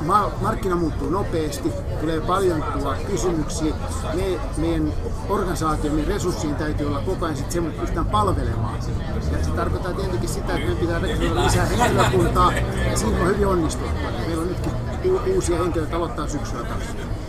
ma- 0.00 0.30
markkina 0.40 0.76
muuttuu 0.76 1.10
nopeasti, 1.10 1.72
tulee 2.00 2.20
paljon 2.20 2.62
tulla 2.62 2.96
kysymyksiä. 3.10 3.74
Me, 4.14 4.40
meidän 4.56 4.92
organisaatio, 5.28 5.90
meidän 5.90 6.08
resurssiin 6.14 6.54
täytyy 6.54 6.86
olla 6.86 7.00
koko 7.00 7.24
ajan 7.24 7.36
semmoinen, 7.36 7.70
että 7.70 7.80
pystytään 7.80 8.06
palvelemaan. 8.06 8.74
Ja 9.32 9.44
se 9.44 9.50
tarkoittaa 9.50 9.92
tietenkin 9.92 10.28
sitä, 10.28 10.46
että 10.46 10.58
meidän 10.58 10.76
pitää 10.76 10.98
rekrytoida 10.98 11.44
lisää 11.44 11.66
henkilökuntaa, 11.66 12.52
ja 12.90 12.96
siinä 12.96 13.20
on 13.22 13.28
hyvin 13.28 13.46
onnistuttu. 13.46 14.00
Meillä 14.26 14.42
on 14.42 14.48
nytkin 14.48 14.72
uusia 15.34 15.58
henkilöitä 15.58 15.96
aloittaa 15.96 16.28
syksyllä 16.28 16.64
taas. 16.64 16.82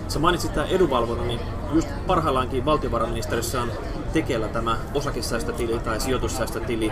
Sä 0.07 0.19
mainitsit 0.19 0.53
tämän 0.53 0.69
edunvalvonnan, 0.69 1.27
niin 1.27 1.39
just 1.73 1.87
parhaillaankin 2.07 2.65
valtiovarainministeriössä 2.65 3.61
on 3.61 3.71
tekeillä 4.21 4.47
tämä 4.47 4.77
osakesäästötili 4.93 5.79
tai 5.79 6.01
sijoitussäästötili 6.01 6.91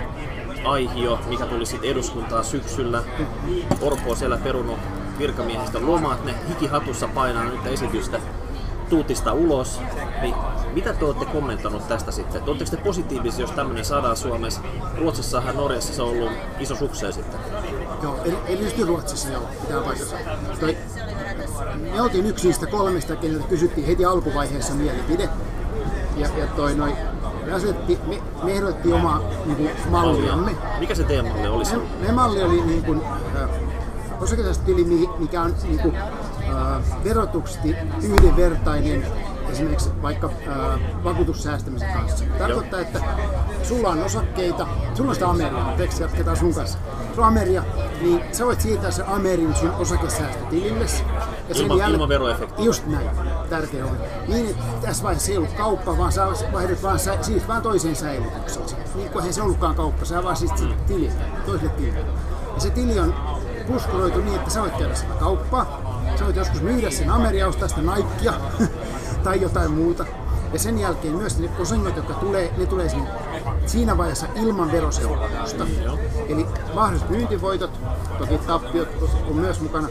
aihio, 0.63 1.19
mikä 1.29 1.45
tuli 1.45 1.65
sitten 1.65 1.89
eduskuntaa 1.89 2.43
syksyllä. 2.43 3.03
Orpo 3.81 4.09
on 4.09 4.17
siellä 4.17 4.37
perunut 4.37 4.79
virkamiehistä 5.19 5.79
lomat, 5.81 6.25
ne 6.25 6.35
hikihatussa 6.49 7.07
painaa 7.07 7.43
nyt 7.43 7.65
esitystä 7.67 8.19
tuutista 8.89 9.33
ulos. 9.33 9.81
Niin 10.21 10.35
mitä 10.73 10.93
te 10.93 11.05
olette 11.05 11.25
kommentoinut 11.25 11.87
tästä 11.87 12.11
sitten? 12.11 12.43
Oletteko 12.43 12.71
te 12.71 12.77
positiivisia, 12.77 13.41
jos 13.41 13.51
tämmöinen 13.51 13.85
saadaan 13.85 14.17
Suomessa? 14.17 14.61
Ruotsissahan 14.97 15.55
Norjassa 15.55 15.93
se 15.93 16.01
on 16.01 16.09
ollut 16.09 16.31
iso 16.59 16.75
sukseen 16.75 17.13
sitten. 17.13 17.39
Joo, 18.03 18.19
eli, 18.47 18.63
just 18.63 18.79
Ruotsissa 18.79 19.29
joo, 19.29 19.43
pitää 19.61 19.81
paikkansa. 19.81 20.15
Toi, 20.59 20.77
me 21.93 22.01
oltiin 22.01 22.25
yksi 22.25 22.47
niistä 22.47 22.67
kolmesta, 22.67 23.15
keneltä 23.15 23.47
kysyttiin 23.47 23.87
heti 23.87 24.05
alkuvaiheessa 24.05 24.73
mielipide. 24.73 25.29
Ja, 26.17 26.27
ja 26.37 26.47
toi 26.47 26.75
noi, 26.75 26.93
Me, 27.45 27.53
asetti, 27.53 27.99
me, 28.07 28.21
me 28.43 28.51
ehdotettiin 28.51 28.95
omaa 28.95 29.21
niin 29.45 29.57
kuin, 29.57 29.69
malliamme. 29.89 30.51
Mikä 30.79 30.95
se 30.95 31.03
teidän 31.03 31.27
malli 31.27 31.47
olisi? 31.47 31.75
Me, 31.75 31.83
me 32.07 32.11
malli 32.11 32.43
oli 32.43 32.61
niin 32.61 32.83
kuin, 32.83 33.01
äh, 33.35 33.49
osakesäästötili, 34.21 34.85
mikä 35.19 35.41
on 35.41 35.55
niin 35.63 35.79
kuin, 35.79 35.95
äh, 35.95 37.03
verotuksesti 37.03 37.75
yhdenvertainen 38.03 39.05
esimerkiksi 39.49 39.89
vaikka 40.01 40.29
äh, 40.47 40.79
vakuutussäästämisen 41.03 41.93
kanssa. 41.93 42.25
Tarkoittaa, 42.37 42.79
että 42.79 43.01
sulla 43.63 43.89
on 43.89 44.03
osakkeita, 44.03 44.67
sulla 44.93 45.09
on 45.09 45.15
sitä 45.15 45.29
Ameria, 45.29 45.73
teksi 45.77 46.01
jatketaan 46.03 46.37
sun 46.37 46.53
kanssa. 46.53 46.77
Sulla 47.15 47.27
on 47.27 47.33
Ameria, 47.33 47.63
niin 48.01 48.21
sä 48.31 48.45
voit 48.45 48.61
siirtää 48.61 48.91
se 48.91 49.03
Amerin 49.07 49.55
sun 49.55 49.71
osakesäästötilille. 49.71 50.85
Ja 51.49 51.55
Ilman- 51.55 51.89
ilman 51.89 52.09
veroefektiä. 52.09 52.65
Just 52.65 52.87
näin, 52.87 53.09
tärkeä 53.45 53.85
on. 53.85 53.97
Niin, 54.27 54.49
että 54.49 54.63
tässä 54.81 55.03
vaiheessa 55.03 55.31
ei 55.31 55.37
ollut 55.37 55.53
kauppa, 55.53 55.97
vaan 55.97 56.11
sä 56.11 56.27
vaihdot 56.53 56.83
vaan, 56.83 56.99
sä, 56.99 57.17
siis 57.21 57.47
vaan 57.47 57.61
toiseen 57.61 57.95
säilytykseen. 57.95 58.65
Niin 58.95 59.09
kuin 59.09 59.21
eihän 59.21 59.33
se 59.33 59.41
ollutkaan 59.41 59.75
kauppa, 59.75 60.05
sä 60.05 60.23
vaan 60.23 60.35
siis 60.35 60.51
tili, 60.87 61.11
toiselle 61.45 61.73
tilille. 61.73 61.99
Ja 62.55 62.61
se 62.61 62.69
tili 62.69 62.99
on 62.99 63.13
puskuroitu 63.67 64.21
niin, 64.21 64.35
että 64.35 64.49
sä 64.49 64.61
voit 64.61 64.77
käydä 64.77 64.95
sitä 64.95 65.13
kauppaa, 65.13 65.65
sä 66.19 66.25
voit 66.25 66.35
joskus 66.35 66.61
myydä 66.61 66.89
sen 66.89 67.09
Ameria, 67.09 67.47
ostaa 67.47 67.67
sitä 67.67 67.81
Nikea 67.81 68.33
tai 69.23 69.41
jotain 69.41 69.71
muuta. 69.71 70.05
Ja 70.53 70.59
sen 70.59 70.79
jälkeen 70.79 71.15
myös 71.15 71.39
ne 71.39 71.49
osingot, 71.59 71.95
jotka 71.95 72.13
tulee, 72.13 72.53
ne 72.57 72.65
tulee 72.65 72.89
sinne 72.89 73.09
siinä 73.65 73.97
vaiheessa 73.97 74.27
ilman 74.35 74.71
veroseuraamusta. 74.71 75.67
Eli 76.29 76.45
mahdolliset 76.73 77.09
myyntivoitot, 77.09 77.71
toki 78.17 78.37
tappiot 78.37 78.89
on 79.29 79.35
myös 79.35 79.61
mukana, 79.61 79.87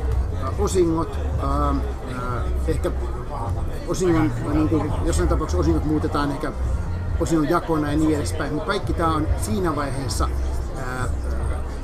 osingot, 0.59 1.19
äh, 1.43 1.69
äh, 1.69 2.44
ehkä 2.69 2.91
osingon, 3.89 4.33
niin 4.53 4.69
kuin, 4.69 4.93
jossain 5.05 5.29
tapauksessa 5.29 5.61
osingot 5.61 5.85
muutetaan 5.85 6.31
ehkä 6.31 6.53
osingon 7.21 7.49
jakona 7.49 7.91
ja 7.91 7.99
niin 7.99 8.17
edespäin, 8.17 8.53
mutta 8.53 8.67
kaikki 8.67 8.93
tämä 8.93 9.15
on 9.15 9.27
siinä 9.41 9.77
vaiheessa 9.77 10.29
ää, 10.77 11.09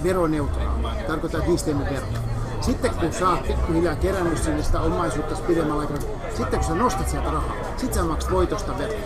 veroneutraali. 0.04 0.82
Tarkoittaa, 1.06 1.38
että 1.38 1.50
niistä 1.50 1.70
emme 1.70 1.84
verota. 1.84 2.18
Sitten 2.60 2.90
kun 2.90 3.12
sä 3.12 3.28
oot 3.28 3.42
pikkuhiljaa 3.42 3.94
kerännyt 3.94 4.38
sinne 4.38 4.62
sitä 4.62 4.80
omaisuutta 4.80 5.34
pidemmällä 5.46 5.80
aikaa, 5.80 5.96
sitten 6.36 6.60
kun 6.60 6.68
sä 6.68 6.74
nostat 6.74 7.08
sieltä 7.08 7.30
rahaa, 7.30 7.54
sitten 7.76 7.94
sä 8.02 8.04
maksat 8.04 8.32
voitosta 8.32 8.78
veroa. 8.78 8.98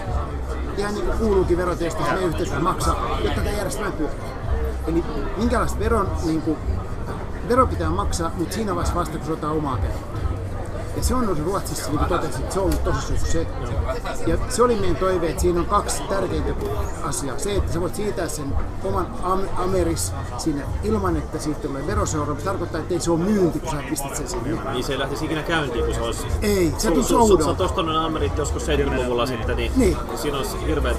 Ihan 0.77 0.95
niin 0.95 1.07
kuin 1.07 1.19
kuuluukin 1.19 1.57
verotiestä, 1.57 2.01
että 2.01 2.13
meidän 2.13 2.29
yhteiskunta 2.29 2.65
maksaa, 2.65 3.19
jotta 3.25 3.41
tämä 3.41 3.57
järjestelmä 3.57 3.91
pyörii. 3.91 4.17
Eli 4.87 5.05
minkälaista 5.37 5.79
veron, 5.79 6.11
niin 6.25 6.43
kuin, 6.43 6.57
vero 7.49 7.67
pitää 7.67 7.91
maksaa, 7.91 8.31
mutta 8.37 8.55
siinä 8.55 8.75
vaiheessa 8.75 8.95
vasta 8.95 9.19
kun 9.19 9.27
se 9.27 9.33
ottaa 9.33 9.51
omaa 9.51 9.77
käteen. 9.77 10.13
Ja 10.97 11.03
se 11.03 11.15
on 11.15 11.25
ollut 11.29 11.45
Ruotsissa, 11.45 11.89
niin 11.91 11.99
kuin 11.99 12.09
totesin, 12.09 12.41
että 12.43 12.55
se 12.55 12.61
on 12.61 12.65
ollut 12.67 12.85
tosi 12.85 13.19
se. 13.19 13.47
Ja 14.27 14.37
se 14.49 14.63
oli 14.63 14.77
meidän 14.77 14.97
toive, 14.97 15.29
että 15.29 15.43
siinä 15.43 15.61
on 15.61 15.67
kaksi 15.67 16.03
tärkeintä 16.09 16.51
asiaa. 17.03 17.39
Se, 17.39 17.57
että 17.57 17.73
sä 17.73 17.81
voit 17.81 17.95
siirtää 17.95 18.29
sen 18.29 18.53
oman 18.85 19.07
am- 19.23 19.49
Ameris 19.57 20.13
sinne 20.39 20.65
ilman, 20.83 21.17
että 21.17 21.39
siitä 21.39 21.61
tulee 21.61 21.87
veroseuraamus. 21.87 22.45
Tarkoittaa, 22.45 22.81
että 22.81 22.95
ei 22.95 23.01
se 23.01 23.11
ole 23.11 23.19
myynti, 23.21 23.61
kun 23.61 23.71
sä 23.71 23.77
pistät 23.91 24.17
sen 24.17 24.29
sinne. 24.29 24.73
Niin 24.73 24.85
se 24.85 24.93
ei 24.93 24.99
lähtisi 24.99 25.25
ikinä 25.25 25.43
käyntiin, 25.43 25.85
kun 25.85 25.95
se 25.95 26.01
olisi... 26.01 26.27
Ei, 26.43 26.75
se 26.79 26.89
tuntuu 26.91 27.09
Sä 27.09 27.17
oudolta. 27.17 27.47
oot 27.47 27.61
ostanut 27.61 27.97
Amerit 27.97 28.39
joskus 28.39 28.67
70-luvulla 28.67 29.27
sitten, 29.27 29.57
niin, 29.57 29.73
Niin. 29.77 29.97
siinä 30.17 30.39
olisi 30.39 30.67
hirveät 30.67 30.97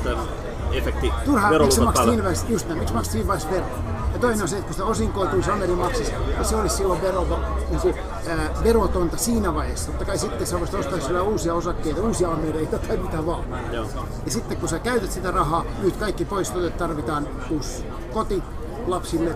efekti 0.72 1.12
Turhaan, 1.26 1.62
miksi 1.62 1.76
sä 1.78 1.82
päällä. 1.94 2.04
siinä 2.12 2.24
vaiheessa, 2.24 2.46
just 2.50 2.68
näin, 2.68 2.80
miksi 2.80 2.94
maksat 2.94 3.12
siinä 3.12 3.28
vaiheessa 3.28 3.50
veroa? 3.52 3.68
Ja 4.16 4.22
toinen 4.22 4.42
on 4.42 4.48
se, 4.48 4.56
että 4.56 4.66
kun 4.66 4.74
sitä 4.74 4.86
osinkoa 4.86 5.26
tulisi 5.26 5.52
Amerin 5.52 5.78
maksisi, 5.78 6.12
ja 6.38 6.44
se 6.44 6.56
olisi 6.56 6.76
silloin 6.76 7.02
vero, 7.02 7.28
niin 7.70 7.82
kuin, 7.82 7.96
ää, 8.28 8.50
verotonta 8.64 9.18
siinä 9.18 9.54
vaiheessa. 9.54 9.92
Totta 9.92 10.06
kai 10.06 10.18
sitten 10.18 10.48
sä 10.48 10.60
voisit 10.60 10.76
ostaa 10.76 11.00
sillä 11.00 11.22
uusia 11.22 11.54
osakkeita, 11.54 12.02
uusia 12.02 12.32
Ameriita 12.32 12.78
tai 12.78 12.98
mitä 12.98 13.26
vaan. 13.26 13.44
Joo. 13.72 13.86
Ja 14.26 14.32
sitten 14.32 14.58
kun 14.58 14.70
sä 14.70 14.80
käytät 14.80 15.12
sitä 15.12 15.32
rahaa, 15.32 15.66
nyt 15.84 15.98
kaikki 15.98 16.26
pois, 16.26 16.50
että 16.50 16.78
tarvitaan 16.78 17.28
uusi 17.50 17.86
koti 18.14 18.44
lapsille, 18.88 19.36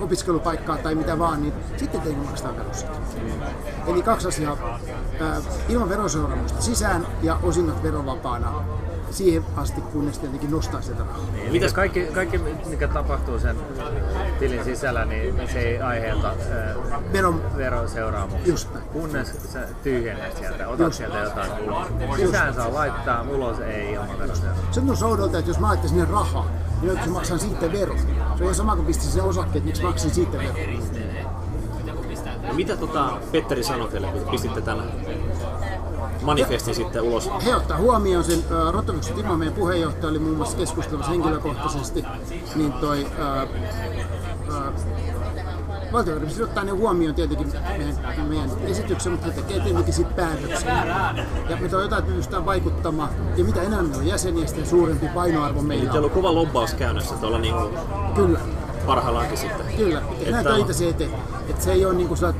opiskelupaikkaa 0.00 0.78
tai 0.78 0.94
mitä 0.94 1.18
vaan, 1.18 1.42
niin 1.42 1.54
sitten 1.76 2.00
teidän 2.00 2.20
maksetaan 2.20 2.56
verossa. 2.56 2.86
Eli 3.86 4.02
kaksi 4.02 4.28
asiaa. 4.28 4.56
Ää, 5.20 5.40
ilman 5.68 5.88
veroseuraamusta 5.88 6.62
sisään 6.62 7.06
ja 7.22 7.38
osingot 7.42 7.82
verovapaana 7.82 8.64
siihen 9.14 9.44
asti, 9.56 9.80
kunnes 9.80 10.18
tietenkin 10.18 10.50
nostaa 10.50 10.82
sitä 10.82 10.98
rahaa. 10.98 11.18
Mitäs 11.32 11.52
Mitäs- 11.52 11.72
kaikki, 11.74 12.06
kaikki, 12.14 12.38
mikä 12.66 12.88
tapahtuu 12.88 13.38
sen 13.38 13.56
tilin 14.38 14.64
sisällä, 14.64 15.04
niin 15.04 15.48
se 15.52 15.58
ei 15.58 15.80
aiheuta 15.80 16.28
äh, 16.28 17.02
Veron, 17.12 17.42
veroseuraamuksia. 17.56 18.52
Just 18.52 18.74
näin. 18.74 18.86
Kunnes 18.86 19.52
sä 19.52 19.60
tyhjennät 19.82 20.36
sieltä, 20.36 20.68
otat 20.68 20.86
Just. 20.86 20.96
sieltä 20.96 21.18
jotain 21.18 21.50
ulos. 21.62 21.88
Sisään 22.16 22.54
saa 22.54 22.74
laittaa, 22.74 23.22
ulos 23.30 23.60
ei 23.60 23.92
ilman 23.92 24.18
veroseuraamuksia. 24.18 24.72
se 24.72 24.80
tuntuu 24.80 25.08
oudolta, 25.08 25.38
että 25.38 25.50
jos 25.50 25.58
mä 25.60 25.66
laittaisin 25.66 25.98
sinne 25.98 26.12
rahaa, 26.12 26.46
niin 26.80 26.86
joudutko 26.86 27.10
maksaa 27.10 27.38
siitä 27.38 27.72
vero. 27.72 27.96
Se 27.96 28.04
on 28.32 28.42
ihan 28.42 28.54
sama 28.54 28.76
kuin 28.76 28.86
pistäisin 28.86 29.12
sen 29.12 29.22
osakkeet, 29.24 29.64
miksi 29.64 29.82
maksin 29.82 30.10
siitä 30.10 30.38
vero. 30.38 30.54
No 32.48 32.54
mitä 32.54 32.76
tota 32.76 33.18
Petteri 33.32 33.64
sanoi 33.64 33.88
teille, 33.88 34.06
kun 34.06 34.30
pistitte 34.30 34.60
tämän 34.60 34.84
manifestin 36.24 36.74
sitten 36.74 37.02
ulos? 37.02 37.30
he 37.46 37.54
ottaa 37.56 37.78
huomioon 37.78 38.24
sen, 38.24 38.44
Rotterdamissa 38.70 39.14
Timo, 39.14 39.36
meidän 39.36 39.54
puheenjohtaja, 39.54 40.10
oli 40.10 40.18
muun 40.18 40.36
muassa 40.36 40.56
keskustelussa 40.56 41.10
henkilökohtaisesti, 41.10 42.04
niin 42.54 42.72
toi 42.72 43.06
ää, 43.18 43.26
ää, 43.36 43.46
valtiovarainministeri 45.92 46.44
ottaa 46.44 46.64
ne 46.64 46.70
huomioon 46.70 47.14
tietenkin 47.14 47.52
meidän, 47.78 47.94
meidän 48.28 48.50
esityksen, 48.66 49.12
mutta 49.12 49.26
he 49.26 49.32
tekee 49.32 49.60
tietenkin 49.60 49.94
sitten 49.94 50.16
päätöksen. 50.16 50.68
Ja 51.48 51.56
me 51.60 51.68
toivotaan, 51.68 51.98
että 51.98 52.10
me 52.10 52.16
pystytään 52.16 52.46
vaikuttamaan, 52.46 53.08
ja 53.36 53.44
mitä 53.44 53.60
enemmän 53.60 53.84
meillä 53.86 54.00
on 54.02 54.06
jäseniä, 54.06 54.46
sitä 54.46 54.64
suurempi 54.64 55.08
painoarvo 55.14 55.62
meillä 55.62 55.84
Teillä 55.92 55.98
on. 55.98 56.04
on 56.04 56.10
kova 56.10 56.34
lobbaus 56.34 56.74
käynnissä 56.74 57.14
tuolla 57.14 57.38
niin 57.38 57.54
Kyllä, 58.14 58.38
parhaillaankin 58.86 59.38
sitten. 59.38 59.66
kyllä. 59.76 60.00
Näin 60.00 60.34
Että- 60.36 60.50
töitä 60.50 60.72
se 60.72 60.88
eteen, 60.88 61.10
että 61.48 61.64
se 61.64 61.72
ei 61.72 61.86
ole 61.86 61.94
niin 61.94 62.08
kuin 62.08 62.18
sä 62.18 62.34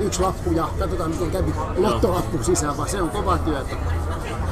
yksi 0.00 0.20
lappu 0.20 0.52
ja 0.52 0.68
katsotaan 0.78 1.10
miten 1.10 1.30
kävi 1.30 1.54
lottolappu 1.76 2.42
sisään, 2.42 2.76
vaan 2.76 2.88
se 2.88 3.02
on 3.02 3.10
kovaa 3.10 3.38
työtä. 3.38 3.76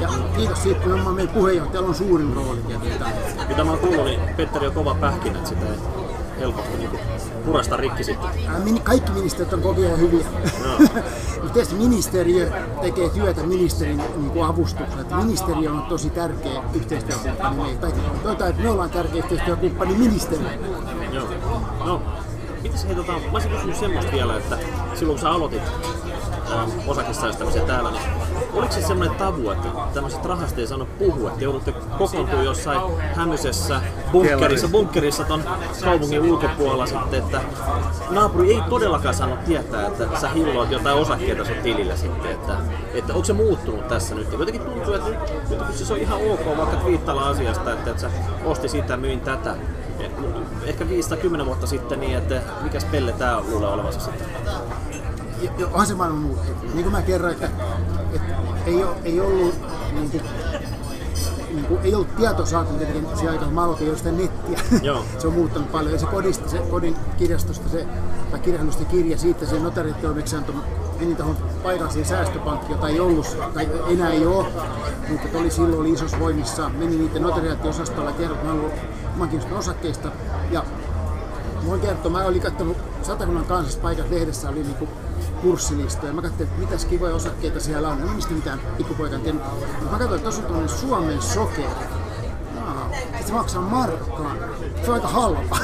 Ja 0.01 0.09
kiitos 0.37 0.63
siitä, 0.63 0.81
kun 0.81 0.89
nimenomaan 0.89 1.15
meidän 1.15 1.35
puheenjohtajalla 1.35 1.89
on 1.89 1.95
suurin 1.95 2.33
rooli 2.33 2.61
tietenkin. 2.61 3.03
Mitä 3.49 3.65
mä 3.65 3.71
oon 3.71 3.81
kuullut, 3.81 4.05
niin 4.05 4.21
Petteri 4.37 4.67
on 4.67 4.73
kova 4.73 4.95
pähkinä, 4.95 5.39
että 5.39 5.49
sitä 5.49 5.67
ei 5.67 5.79
helposti 6.39 6.77
niin 6.77 6.91
purasta 7.45 7.77
rikki 7.77 8.05
sitten. 8.05 8.31
Kaikki 8.83 9.13
ministeriöt 9.13 9.53
on 9.53 9.63
kovia 9.63 9.89
ja 9.89 9.97
hyviä. 9.97 10.27
Mutta 11.43 11.53
tietysti 11.53 11.75
ministeriö 11.75 12.51
tekee 12.81 13.09
työtä 13.09 13.43
ministerin 13.43 13.97
niin 13.97 14.31
kuin 14.31 14.45
avustuksella. 14.45 15.01
Että 15.01 15.17
ministeriö 15.17 15.71
on 15.71 15.83
tosi 15.83 16.11
tärkeä 16.11 16.63
yhteistyökumppani 16.75 17.57
meille. 17.57 17.81
Tai 17.81 17.93
toivotaan, 18.23 18.51
että 18.51 18.63
me 18.63 18.71
ollaan 18.71 18.91
tärkeä 18.91 19.19
yhteistyökumppani 19.19 19.95
ministeriö. 19.95 20.51
Joo. 21.13 21.29
No, 21.85 22.03
mitäs 22.63 22.85
hei, 22.87 22.95
tota, 22.95 23.13
mä 23.13 23.19
olisin 23.33 23.51
kysynyt 23.51 23.77
semmoista 23.77 24.13
vielä, 24.13 24.37
että 24.37 24.59
silloin 24.99 25.19
kun 25.19 25.29
sä 25.29 25.31
aloitit 25.31 25.63
ähm, 26.53 26.71
osakesäästämisen 26.87 27.67
täällä, 27.67 27.91
niin 27.91 28.03
oliko 28.53 28.73
se 28.73 28.83
semmoinen 28.83 29.17
tabu, 29.17 29.51
että 29.51 29.69
tämmöiset 29.95 30.25
rahasta 30.25 30.61
ei 30.61 30.67
saanut 30.67 30.99
puhua, 30.99 31.31
että 31.31 31.45
joudutte 31.45 31.73
kokoontua 31.99 32.43
jossain 32.43 32.81
hämysessä 33.15 33.81
bunkkerissa, 34.13 34.69
bunkkerissa 34.69 35.25
ton 35.25 35.45
kaupungin 35.85 36.21
ulkopuolella 36.21 36.87
sitten, 36.87 37.19
että 37.25 37.41
naapuri 38.11 38.55
ei 38.55 38.61
todellakaan 38.69 39.15
saanut 39.15 39.45
tietää, 39.45 39.87
että 39.87 40.21
sä 40.21 40.29
hilloit 40.29 40.71
jotain 40.71 40.97
osakkeita 40.97 41.45
sun 41.45 41.57
tilillä 41.63 41.97
sitten, 41.97 42.31
että, 42.31 42.57
että 42.95 43.13
onko 43.13 43.25
se 43.25 43.33
muuttunut 43.33 43.89
tässä 43.89 44.15
nyt? 44.15 44.33
Jotenkin 44.33 44.63
tuntuu, 44.63 44.95
että 44.95 45.11
nyt, 45.11 45.19
nyt 45.51 45.77
se 45.77 45.93
on 45.93 45.99
ihan 45.99 46.19
ok 46.31 46.57
vaikka 46.57 46.77
twiittalla 46.77 47.29
asiasta, 47.29 47.73
että, 47.73 47.91
että 47.91 48.03
sä 48.03 48.11
osti 48.45 48.69
sitä, 48.69 48.97
myin 48.97 49.21
tätä. 49.21 49.55
Ehkä 50.65 50.89
5 50.89 51.09
tai 51.09 51.19
10 51.19 51.47
vuotta 51.47 51.67
sitten 51.67 52.01
niin, 52.01 52.19
että 52.19 52.43
mikäs 52.63 52.85
pelle 52.85 53.13
tää 53.13 53.41
luulee 53.41 53.69
olevansa 53.69 54.01
sitten. 54.01 54.27
Onhan 55.65 55.87
se 55.87 55.95
maailma 55.95 56.21
muuttunut. 56.21 56.63
Niin 56.63 56.83
kuin 56.83 56.93
mä 56.93 57.03
kerroin, 57.03 57.33
että, 57.33 57.49
että 58.13 58.35
ei, 58.67 58.85
ei 59.05 59.21
ollut 59.21 59.55
niin 59.93 60.11
kuin, 60.11 60.23
niin 61.55 61.65
kuin, 61.65 61.81
ei 61.83 61.95
ollut 61.95 62.17
tietoa 62.17 62.47
saatu 62.47 62.73
tietenkin 62.73 63.17
siihen 63.17 63.31
aikaan, 63.31 63.49
kun 63.49 63.55
mä 63.55 63.65
aloitin, 63.65 63.87
ollut 63.87 63.99
sitä 63.99 64.13
nettiä. 64.13 64.61
Joo. 64.83 65.05
se 65.19 65.27
on 65.27 65.33
muuttanut 65.33 65.73
paljon. 65.73 65.93
Ja 65.93 65.99
se 65.99 66.07
kodista, 66.07 66.49
se 66.49 66.59
kodin 66.59 66.97
kirjastosta, 67.19 67.69
se, 67.69 67.87
tai 68.31 68.41
kirjastosta 68.41 68.85
kirja, 68.85 69.19
siitä 69.19 69.47
se 69.47 69.59
notarittioimeksianto 69.59 70.53
meni 71.01 71.15
tuohon 71.15 71.37
paikalliseen 71.63 72.05
säästöpankkiin, 72.05 72.71
jota 72.71 72.89
ei 72.89 73.01
ollut, 73.01 73.37
tai 73.55 73.69
enää 73.89 74.11
ei 74.11 74.27
ole, 74.27 74.47
mutta 75.09 75.39
oli 75.39 75.51
silloin 75.51 75.81
oli 75.81 75.93
isossa 75.93 76.19
voimissa, 76.19 76.69
meni 76.69 76.97
niiden 76.97 77.23
notariaattiosastolla 77.23 78.11
että 78.11 78.23
mä 79.17 79.27
kiinnostunut 79.27 79.59
osakkeista. 79.59 80.09
Ja 80.51 80.65
Voin 81.67 81.81
kertoa, 81.81 82.13
mä 82.13 82.25
olin 82.25 82.43
katsonut 82.43 82.77
Satakunnan 83.03 83.45
kansallispaikat 83.45 84.11
lehdessä 84.11 84.49
oli 84.49 84.63
niinku 84.63 84.89
kurssilistoja. 85.43 86.13
Mä 86.13 86.23
katsoin, 86.23 86.49
että 86.49 86.61
mitäs 86.61 86.85
kivoja 86.85 87.15
osakkeita 87.15 87.61
siellä 87.61 87.89
on. 87.89 88.03
En 88.03 88.11
mistä 88.11 88.35
mitään 88.35 88.61
pikkupoika 88.77 89.15
en 89.15 89.21
tiennyt. 89.21 89.45
Mutta 89.45 89.91
mä 89.93 89.99
katsoin, 89.99 90.21
että 90.21 90.31
tuossa 90.31 90.49
on 90.49 90.69
Suomen 90.69 91.23
sokeri. 91.23 91.69
Se 93.27 93.33
maksaa 93.33 93.63
markkaan. 93.63 94.39
Se 94.85 94.91
on 94.91 94.95
aika 94.95 95.09
halpa. 95.09 95.59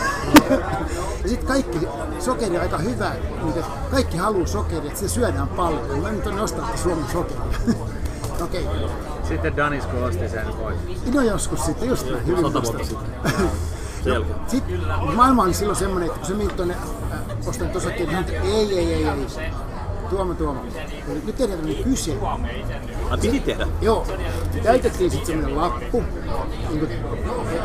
ja 1.22 1.28
sitten 1.28 1.48
kaikki, 1.48 1.78
sokeri 2.20 2.56
on 2.56 2.62
aika 2.62 2.78
hyvä. 2.78 3.12
Niin, 3.42 3.64
kaikki 3.90 4.16
haluaa 4.16 4.46
sokeria, 4.46 4.86
että 4.86 5.00
se 5.00 5.08
syödään 5.08 5.48
paljon. 5.48 6.02
Mä 6.02 6.12
nyt 6.12 6.26
on 6.26 6.40
ostaa 6.40 6.76
Suomen 6.76 7.06
sokeria. 7.12 7.42
Okei. 8.44 8.66
Sitten 9.28 9.56
Danisko 9.56 10.04
osti 10.04 10.28
sen 10.28 10.46
pois. 10.46 10.76
No 11.14 11.20
joskus 11.20 11.66
sitten, 11.66 11.88
just 11.88 12.10
näin. 12.10 12.26
Hyvin 12.26 12.52
vuotta 12.52 12.84
sitten. 12.84 13.08
Selkeä. 14.04 14.36
Sitten 14.48 14.80
maailma 15.14 15.42
oli 15.42 15.54
silloin 15.54 15.78
semmoinen, 15.78 16.06
että 16.06 16.18
kun 16.18 16.28
se 16.28 16.34
meni 16.34 16.50
tuonne 16.50 16.76
äh, 17.44 17.48
ostan 17.48 17.76
osakkeet, 17.76 18.08
niin 18.08 18.24
ei, 18.42 18.78
ei, 18.78 18.94
ei, 18.94 18.94
ei, 18.94 19.04
ei. 19.04 19.73
Tuomo, 20.14 20.34
Tuomo. 20.34 20.60
Nyt 21.26 21.36
tehdään 21.36 21.58
tämmöinen 21.58 21.84
kyse. 21.84 22.16
Ai 23.10 23.18
piti 23.18 23.40
tehdä. 23.40 23.66
Joo, 23.82 24.06
täytettiin 24.62 25.10
sitten 25.10 25.26
semmoinen 25.26 25.56
lappu, 25.56 26.04
niin 26.68 26.78
kuin, 26.78 26.90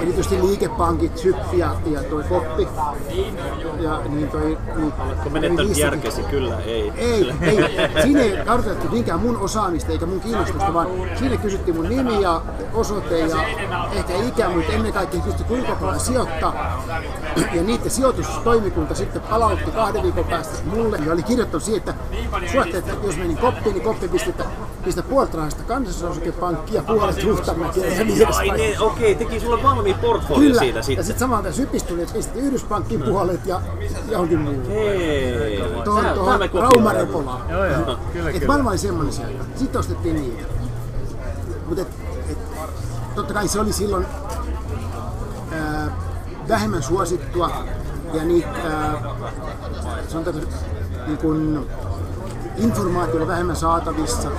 erityisesti 0.01 0.47
liikepankit, 0.47 1.17
Syppi 1.17 1.59
ja, 1.59 1.75
ja 1.91 2.03
toi 2.03 2.23
Koppi. 2.23 2.67
Ja 3.79 4.01
niin 4.09 4.29
toi... 4.29 4.57
Niin, 4.75 4.91
Kun 5.23 5.31
menettänyt 5.31 5.77
järkesi, 5.77 6.23
kyllä, 6.23 6.59
ei. 6.59 6.91
Ei, 6.97 7.33
ei. 7.41 7.57
Siinä 8.01 8.21
ei 8.21 8.45
kartoitettu 8.45 8.93
niinkään 8.93 9.19
mun 9.19 9.37
osaamista 9.37 9.91
eikä 9.91 10.05
mun 10.05 10.21
kiinnostusta, 10.21 10.73
vaan 10.73 10.87
siinä 11.19 11.37
kysyttiin 11.37 11.75
mun 11.75 11.89
nimi 11.89 12.21
ja 12.21 12.41
osoite 12.73 13.19
ja 13.19 13.43
ehkä 13.93 14.13
ikä, 14.27 14.49
mutta 14.49 14.73
ennen 14.73 14.93
kaikkea 14.93 15.21
kysyttiin 15.21 15.47
kuinka 15.47 15.75
paljon 15.75 15.99
sijoittaa. 15.99 16.83
Ja 17.53 17.63
niiden 17.63 17.91
sijoitustoimikunta 17.91 18.95
sitten 18.95 19.21
palautti 19.21 19.71
kahden 19.71 20.03
viikon 20.03 20.25
päästä 20.25 20.63
mulle 20.65 20.99
ja 21.05 21.13
oli 21.13 21.23
kirjoittanut 21.23 21.63
siihen, 21.63 21.79
että 21.79 21.93
suotte, 22.51 22.77
että 22.77 22.91
jos 23.03 23.17
menin 23.17 23.37
koppiin, 23.37 23.73
niin 23.75 23.83
koppi 23.83 24.07
pisti, 24.07 24.29
että 24.29 24.43
pistä 24.85 25.03
puolet 25.03 25.33
rahasta 25.33 25.63
kansallisosakepankkiin 25.63 26.75
ja 26.75 26.83
puolet 26.83 27.23
Ruhtamäkeen 27.23 27.97
ja 27.97 28.03
niin 28.03 28.21
edespäin. 28.21 28.53
ne, 28.53 28.79
okei, 28.79 29.15
teki 29.15 29.39
sulle 29.39 29.63
valmiin 29.63 29.95
portfolio 29.95 30.39
Kyllä, 30.47 30.59
siitä 30.59 30.79
ja 30.79 30.83
sitten. 30.83 31.05
sitten 31.05 31.19
samalta 31.19 31.51
Sypistä 31.51 31.89
tuli, 31.89 32.01
että 32.01 32.13
pisti 32.13 32.39
Yhdyspankkiin 32.39 33.01
puolet 33.03 33.45
ja 33.45 33.61
johonkin 34.11 34.39
muuhun. 34.39 34.65
Hei, 34.67 35.63
Tuohon, 35.83 36.05
tuohon. 36.13 36.39
Raumarepolaan. 36.53 37.49
Joo 37.49 37.65
joo, 37.65 37.81
kyllä 38.13 38.29
Et 38.29 38.33
kyllä. 38.35 38.47
maailma 38.47 38.69
oli 38.69 38.77
semmoinen 38.77 39.13
sieltä. 39.13 39.43
Sitten 39.55 39.79
ostettiin 39.79 40.15
niitä. 40.15 40.43
Mutta 41.65 41.81
et, 41.81 41.87
et, 42.29 42.37
totta 43.15 43.33
kai 43.33 43.47
se 43.47 43.59
oli 43.59 43.73
silloin 43.73 44.05
ää, 45.51 45.87
vähemmän 46.49 46.83
suosittua 46.83 47.51
ja 48.13 48.23
niitä, 48.23 48.49
ää, 48.49 49.01
sanotaanko, 50.07 50.41
niin 51.07 51.17
kun, 51.17 51.67
informaatio 52.59 53.15
oli 53.15 53.27
vähemmän 53.27 53.55
saatavissa, 53.55 54.29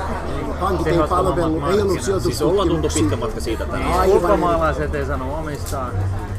pankit 0.61 0.87
ei 0.87 0.99
palvellut, 1.09 1.39
ei 1.39 1.81
ollut 1.81 1.95
markkinat. 1.95 2.23
Siis 2.23 2.43
ollaan 2.43 2.69
tuntu 2.69 2.91
sijoitustutkimuksia. 2.91 3.03
pitkä 3.03 3.17
matka 3.17 3.41
siitä 3.41 3.65
tänään. 3.65 4.01
Aivan 4.01 4.17
Ulkomaalaiset 4.17 4.95
ei 4.95 5.07
saanut 5.07 5.39
omistaa. 5.39 5.91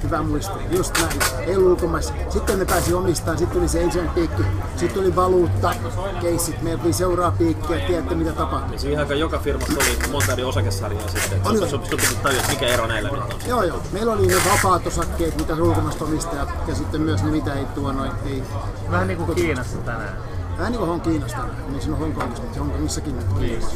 Hyvä 0.03 0.23
muisto, 0.23 0.53
just 0.71 0.97
näin. 1.01 1.47
Ei 1.47 1.55
ollut 1.55 1.69
ulkomaissa. 1.71 2.13
Sitten 2.29 2.59
ne 2.59 2.65
pääsi 2.65 2.93
omistamaan, 2.93 3.37
sitten 3.37 3.57
tuli 3.57 3.67
se 3.67 3.81
ensimmäinen 3.81 4.15
piikki, 4.15 4.43
sitten 4.75 5.03
tuli 5.03 5.15
valuutta, 5.15 5.73
keissit, 6.21 6.61
meillä 6.61 6.81
tuli 6.81 6.93
seuraa 6.93 7.31
piikkiä, 7.31 7.79
tiedätte 7.79 8.15
mitä 8.15 8.31
tapahtui. 8.31 8.79
Siihen 8.79 8.99
aikaan 8.99 9.19
joka 9.19 9.39
firmassa 9.39 9.73
oli 9.73 10.11
monta 10.11 10.31
eri 10.31 10.43
osakesarjaa 10.43 11.07
sitten. 11.07 11.41
Se 11.69 11.75
on 11.75 11.81
piti 11.81 12.17
tajua, 12.23 12.41
mikä 12.49 12.67
ero 12.67 12.87
näillä 12.87 13.09
nyt 13.09 13.21
on. 13.21 13.39
Joo, 13.47 13.63
joo. 13.63 13.79
Meillä 13.91 14.13
oli 14.13 14.27
ne 14.27 14.35
vapaat 14.51 14.87
osakkeet, 14.87 15.37
mitä 15.37 15.53
ulkomaista 15.53 16.05
omistajat, 16.05 16.49
ja 16.67 16.75
sitten 16.75 17.01
myös 17.01 17.23
ne, 17.23 17.31
mitä 17.31 17.53
ei 17.53 17.65
tuo 17.65 17.91
noin, 17.91 18.11
ei. 18.25 18.43
Vähän 18.91 19.07
niin 19.07 19.17
kuin 19.17 19.35
Kiinassa 19.35 19.77
tänään. 19.77 20.17
Vähän 20.57 20.71
niin 20.71 20.79
kuin 20.79 20.89
Hong 20.89 21.01
Kiinasta, 21.03 21.41
niin 21.67 21.81
siinä 21.81 21.95
on 21.95 21.99
Hongkongissa, 21.99 22.43
mutta 22.43 22.59
Hongkongissakin 22.59 23.15
on 23.17 23.39
Kiinassa. 23.39 23.75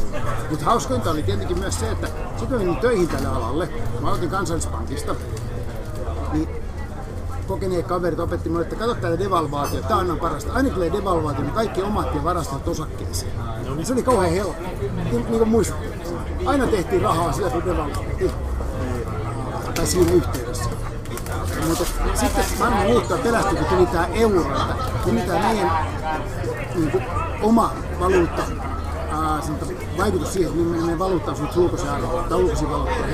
Mutta 0.50 0.66
hauskointa 0.66 1.12
oli 1.12 1.24
tietenkin 1.24 1.60
myös 1.60 1.80
se, 1.80 1.92
että 1.92 2.08
sitten 2.38 2.58
menin 2.58 2.76
töihin 2.76 3.08
tälle 3.08 3.28
alalle. 3.28 3.70
Mä 4.02 4.08
aloitin 4.08 4.30
kansallispankista. 4.30 5.16
Niin 6.34 6.50
kokeneet 7.48 7.88
kaverit 7.88 8.20
opetti 8.20 8.50
mulle, 8.50 8.64
että 8.64 8.76
katso 8.76 8.96
täällä 8.96 9.20
devalvaatio, 9.20 9.82
tää 9.82 9.98
on 9.98 10.20
parasta. 10.20 10.54
Aina 10.54 10.64
kun 10.64 10.74
tulee 10.74 10.92
devalvaatio, 10.92 11.42
niin 11.44 11.54
kaikki 11.54 11.82
omat 11.82 12.16
ja 12.16 12.24
varastot 12.24 12.68
osakkeeseen. 12.68 13.32
Se 13.84 13.94
oli 13.94 14.04
kauhean 14.04 14.34
helppo, 14.34 14.64
niin, 14.64 15.12
niin 15.12 15.38
kuin 15.38 15.50
muistatte. 15.50 15.88
Aina 16.46 16.68
tehtiin 16.68 17.02
rahaa 17.02 17.32
sillä, 17.32 17.50
kun 17.50 17.66
devalvaatio. 17.66 18.30
Tai 19.76 19.88
siinä 19.88 20.12
yhteydessä. 20.12 20.70
Mutta 21.68 21.86
sitten 22.14 22.46
maailma 22.60 22.84
muuttaa 22.84 23.18
pelästyi, 23.18 23.58
kun 23.58 23.66
tuli 23.66 23.86
tää 23.86 24.08
euro, 24.08 24.42
että 24.42 24.76
tuli 25.04 25.22
tää 25.22 25.40
meidän 25.40 25.72
niin 26.76 26.92
kuin, 26.92 27.04
oma 27.42 27.74
valuutta, 28.00 28.44
ää, 29.12 29.42
vaikutus 29.98 30.34
siihen, 30.34 30.50
että 30.50 30.62
millainen 30.62 30.86
meidän 30.86 31.00
valuutta 31.00 31.32
on 31.32 31.50
ulkoisen 31.56 31.90
arvo, 31.90 32.24
tai 32.30 32.38
ulkoisia 32.38 32.70
valuuttoja. 32.70 33.08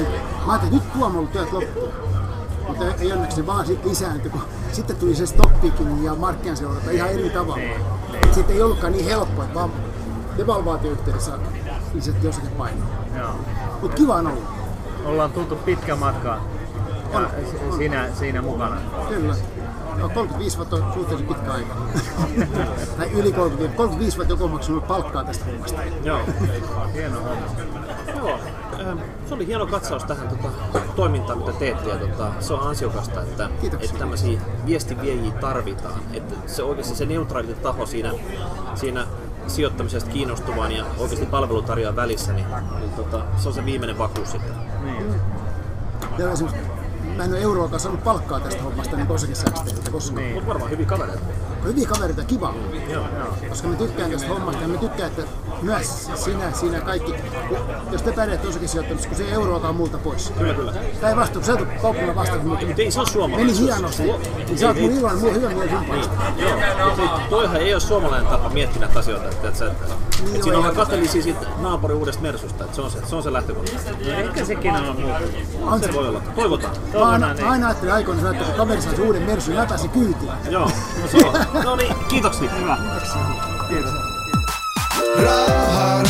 Mä 0.45 0.51
ajattelin, 0.51 0.77
että 0.77 0.97
nyt 0.97 1.03
ollut 1.15 1.31
työt 1.31 1.53
loppuun. 1.53 1.93
Mutta 2.67 2.85
ei 2.99 3.11
onneksi 3.11 3.47
vaan 3.47 3.65
sitten 3.65 3.89
lisääntyi, 3.89 4.31
kun 4.31 4.41
sitten 4.71 4.95
tuli 4.95 5.15
se 5.15 5.25
stoppikin 5.25 6.03
ja 6.03 6.15
markkinaseurata 6.15 6.91
ihan 6.91 7.09
eri 7.09 7.29
tavalla. 7.29 7.63
Et 8.13 8.33
Sitten 8.33 8.55
ei 8.55 8.61
ollutkaan 8.61 8.93
niin 8.93 9.05
helppoa, 9.05 9.43
että 9.43 9.55
vaan 9.55 9.71
devalvaatioyhteydessä 10.37 11.31
lisättiin 11.93 12.29
osakepainoa. 12.29 12.87
Mutta 13.81 13.97
kiva 13.97 14.15
on 14.15 14.27
ollut. 14.27 14.43
Ollaan 15.05 15.31
tultu 15.31 15.55
pitkä 15.55 15.95
matka 15.95 16.41
ja 17.13 17.29
si- 17.51 17.77
siinä, 17.77 18.07
siinä 18.13 18.41
mukana. 18.41 18.77
Kyllä. 19.09 19.35
No, 19.97 20.09
35 20.09 20.57
vuotta 20.57 20.75
on 20.75 20.93
suhteellisen 20.93 21.27
pitkä 21.35 21.51
aika. 21.51 21.75
tai 22.97 23.11
yli 23.11 23.31
35. 23.31 23.75
35 23.77 24.17
vuotta 24.17 24.33
joku 24.33 24.43
on 24.43 24.51
maksanut 24.51 24.87
palkkaa 24.87 25.23
tästä 25.23 25.45
hommasta. 25.45 25.81
Joo. 26.03 26.19
Hieno 26.93 27.19
homma. 27.21 27.45
Joo. 28.17 28.39
ähm, 28.79 28.97
Se 29.25 29.33
oli 29.33 29.47
hieno 29.47 29.65
katsaus 29.67 30.03
tähän 30.03 30.27
tota, 30.29 30.47
toimintaan, 30.95 31.37
mitä 31.37 31.51
teette. 31.53 31.89
Ja, 31.89 31.95
tota, 31.95 32.31
se 32.39 32.53
on 32.53 32.67
ansiokasta, 32.67 33.21
että, 33.21 33.49
Kiitoksia. 33.61 33.85
että 33.89 33.99
tämmöisiä 33.99 34.41
viestiviejiä 34.65 35.31
tarvitaan. 35.31 35.99
Että 36.13 36.35
se 36.47 36.63
oikeasti 36.63 36.95
se 36.95 37.05
neutraali 37.05 37.47
taho 37.53 37.85
siinä, 37.85 38.11
siinä 38.75 39.07
sijoittamisesta 39.47 40.09
kiinnostuvan 40.11 40.71
ja 40.71 40.85
oikeasti 40.97 41.25
palvelutarjoajan 41.25 41.95
välissä, 41.95 42.33
niin, 42.33 42.47
niin 42.79 42.91
tota, 42.91 43.21
se 43.37 43.47
on 43.47 43.53
se 43.53 43.65
viimeinen 43.65 43.97
vakuus 43.97 44.31
sitten. 44.31 44.53
Niin. 44.83 45.05
Ja 46.17 46.31
esimerkiksi 46.31 46.71
mä 47.17 47.23
en 47.23 47.31
ole 47.31 47.41
euroakaan 47.41 47.79
saanut 47.79 48.03
palkkaa 48.03 48.39
tästä 48.39 48.63
hommasta 48.63 48.95
niin 48.95 49.11
osakesäästäjiltä 49.11 49.91
koskaan. 49.91 50.23
Niin. 50.23 50.33
Mutta 50.33 50.47
varmaan 50.47 50.71
hyviä 50.71 50.85
kavereita. 50.85 51.21
Hyviä 51.63 51.87
kavereita, 51.87 52.23
kiva. 52.23 52.53
Joo. 52.89 53.05
Koska 53.49 53.67
mä 53.67 53.75
tykkään 53.75 54.11
tästä 54.11 54.27
hommasta 54.27 54.61
ja 54.61 54.67
mä 54.67 54.77
tykkään, 54.77 55.09
että 55.09 55.21
myös 55.61 56.09
sinä, 56.15 56.51
sinä 56.51 56.81
kaikki, 56.81 57.13
jos 57.91 58.01
te 58.01 58.11
pärjäätte 58.11 58.47
osakesijoittamisessa, 58.47 59.09
kun 59.09 59.17
se 59.17 59.23
ei 59.23 59.31
euroakaan 59.31 59.75
multa 59.75 59.97
pois. 59.97 60.33
Kyllä, 60.37 60.53
kyllä. 60.53 60.73
Päinvastoin, 61.01 61.45
sä 61.45 61.53
oot 61.53 61.67
kaupunilla 61.81 62.15
vastaan, 62.15 62.47
mutta 62.47 62.65
ei 62.77 62.91
se 62.91 62.99
ole 62.99 63.07
suomalainen. 63.07 63.55
meni 63.55 63.65
hienosti. 63.65 64.03
Niin 64.03 64.57
sä 64.57 64.67
oot 64.67 64.81
mun 64.81 64.91
iloinen, 64.91 65.19
mulla 65.19 65.33
on 65.33 65.41
hyvä 65.41 65.49
mieli 65.49 65.69
sun 65.69 65.85
puolesta. 65.85 66.13
Joo, 66.37 67.19
toihan 67.29 67.57
ei 67.57 67.73
ole 67.73 67.81
suomalainen 67.81 68.29
tapa 68.29 68.49
miettiä 68.49 68.81
näitä 68.81 68.99
asioita. 68.99 69.29
Että, 69.29 69.47
että, 69.47 69.67
että, 69.67 70.10
Joo, 70.33 70.43
siinä 70.43 70.57
joo. 70.57 70.73
katsellisia 70.75 71.21
siitä 71.23 71.45
naapurin 71.61 71.97
uudesta 71.97 72.21
mersusta. 72.21 72.63
Että 72.63 72.75
se, 72.75 72.81
on 72.81 72.91
se, 72.91 72.99
se 73.05 73.15
on 73.15 73.23
se 73.23 73.33
lähtökohta. 73.33 73.71
No 74.05 74.11
ehkä 74.11 74.45
sekin 74.45 74.71
on 74.71 75.01
muuta. 75.01 75.19
On 75.61 75.79
se. 75.79 75.85
Se 75.85 75.93
voi 75.93 76.07
olla. 76.07 76.21
Toivotaan. 76.35 76.75
Mä 76.93 77.09
aina, 77.09 77.35
mä 77.41 77.49
aina 77.49 77.67
ajattelin 77.67 77.93
aikoina, 77.93 78.31
että 78.31 78.43
kun 78.43 78.53
kaveri 78.53 78.81
saisi 78.81 79.01
uuden 79.01 79.21
mersun, 79.21 79.53
mä 79.53 79.65
pääsin 79.65 79.89
kyytiin. 79.89 80.31
Joo. 80.49 80.71
No, 81.01 81.07
se 81.11 81.17
on. 81.25 81.63
no 81.63 81.75
niin, 81.75 81.95
kiitoksia. 82.07 82.51
Hyvä. 82.51 82.77
Kiitos. 83.69 83.91
Raha, 85.23 85.45
raha, 85.47 85.93
raha, 85.93 86.00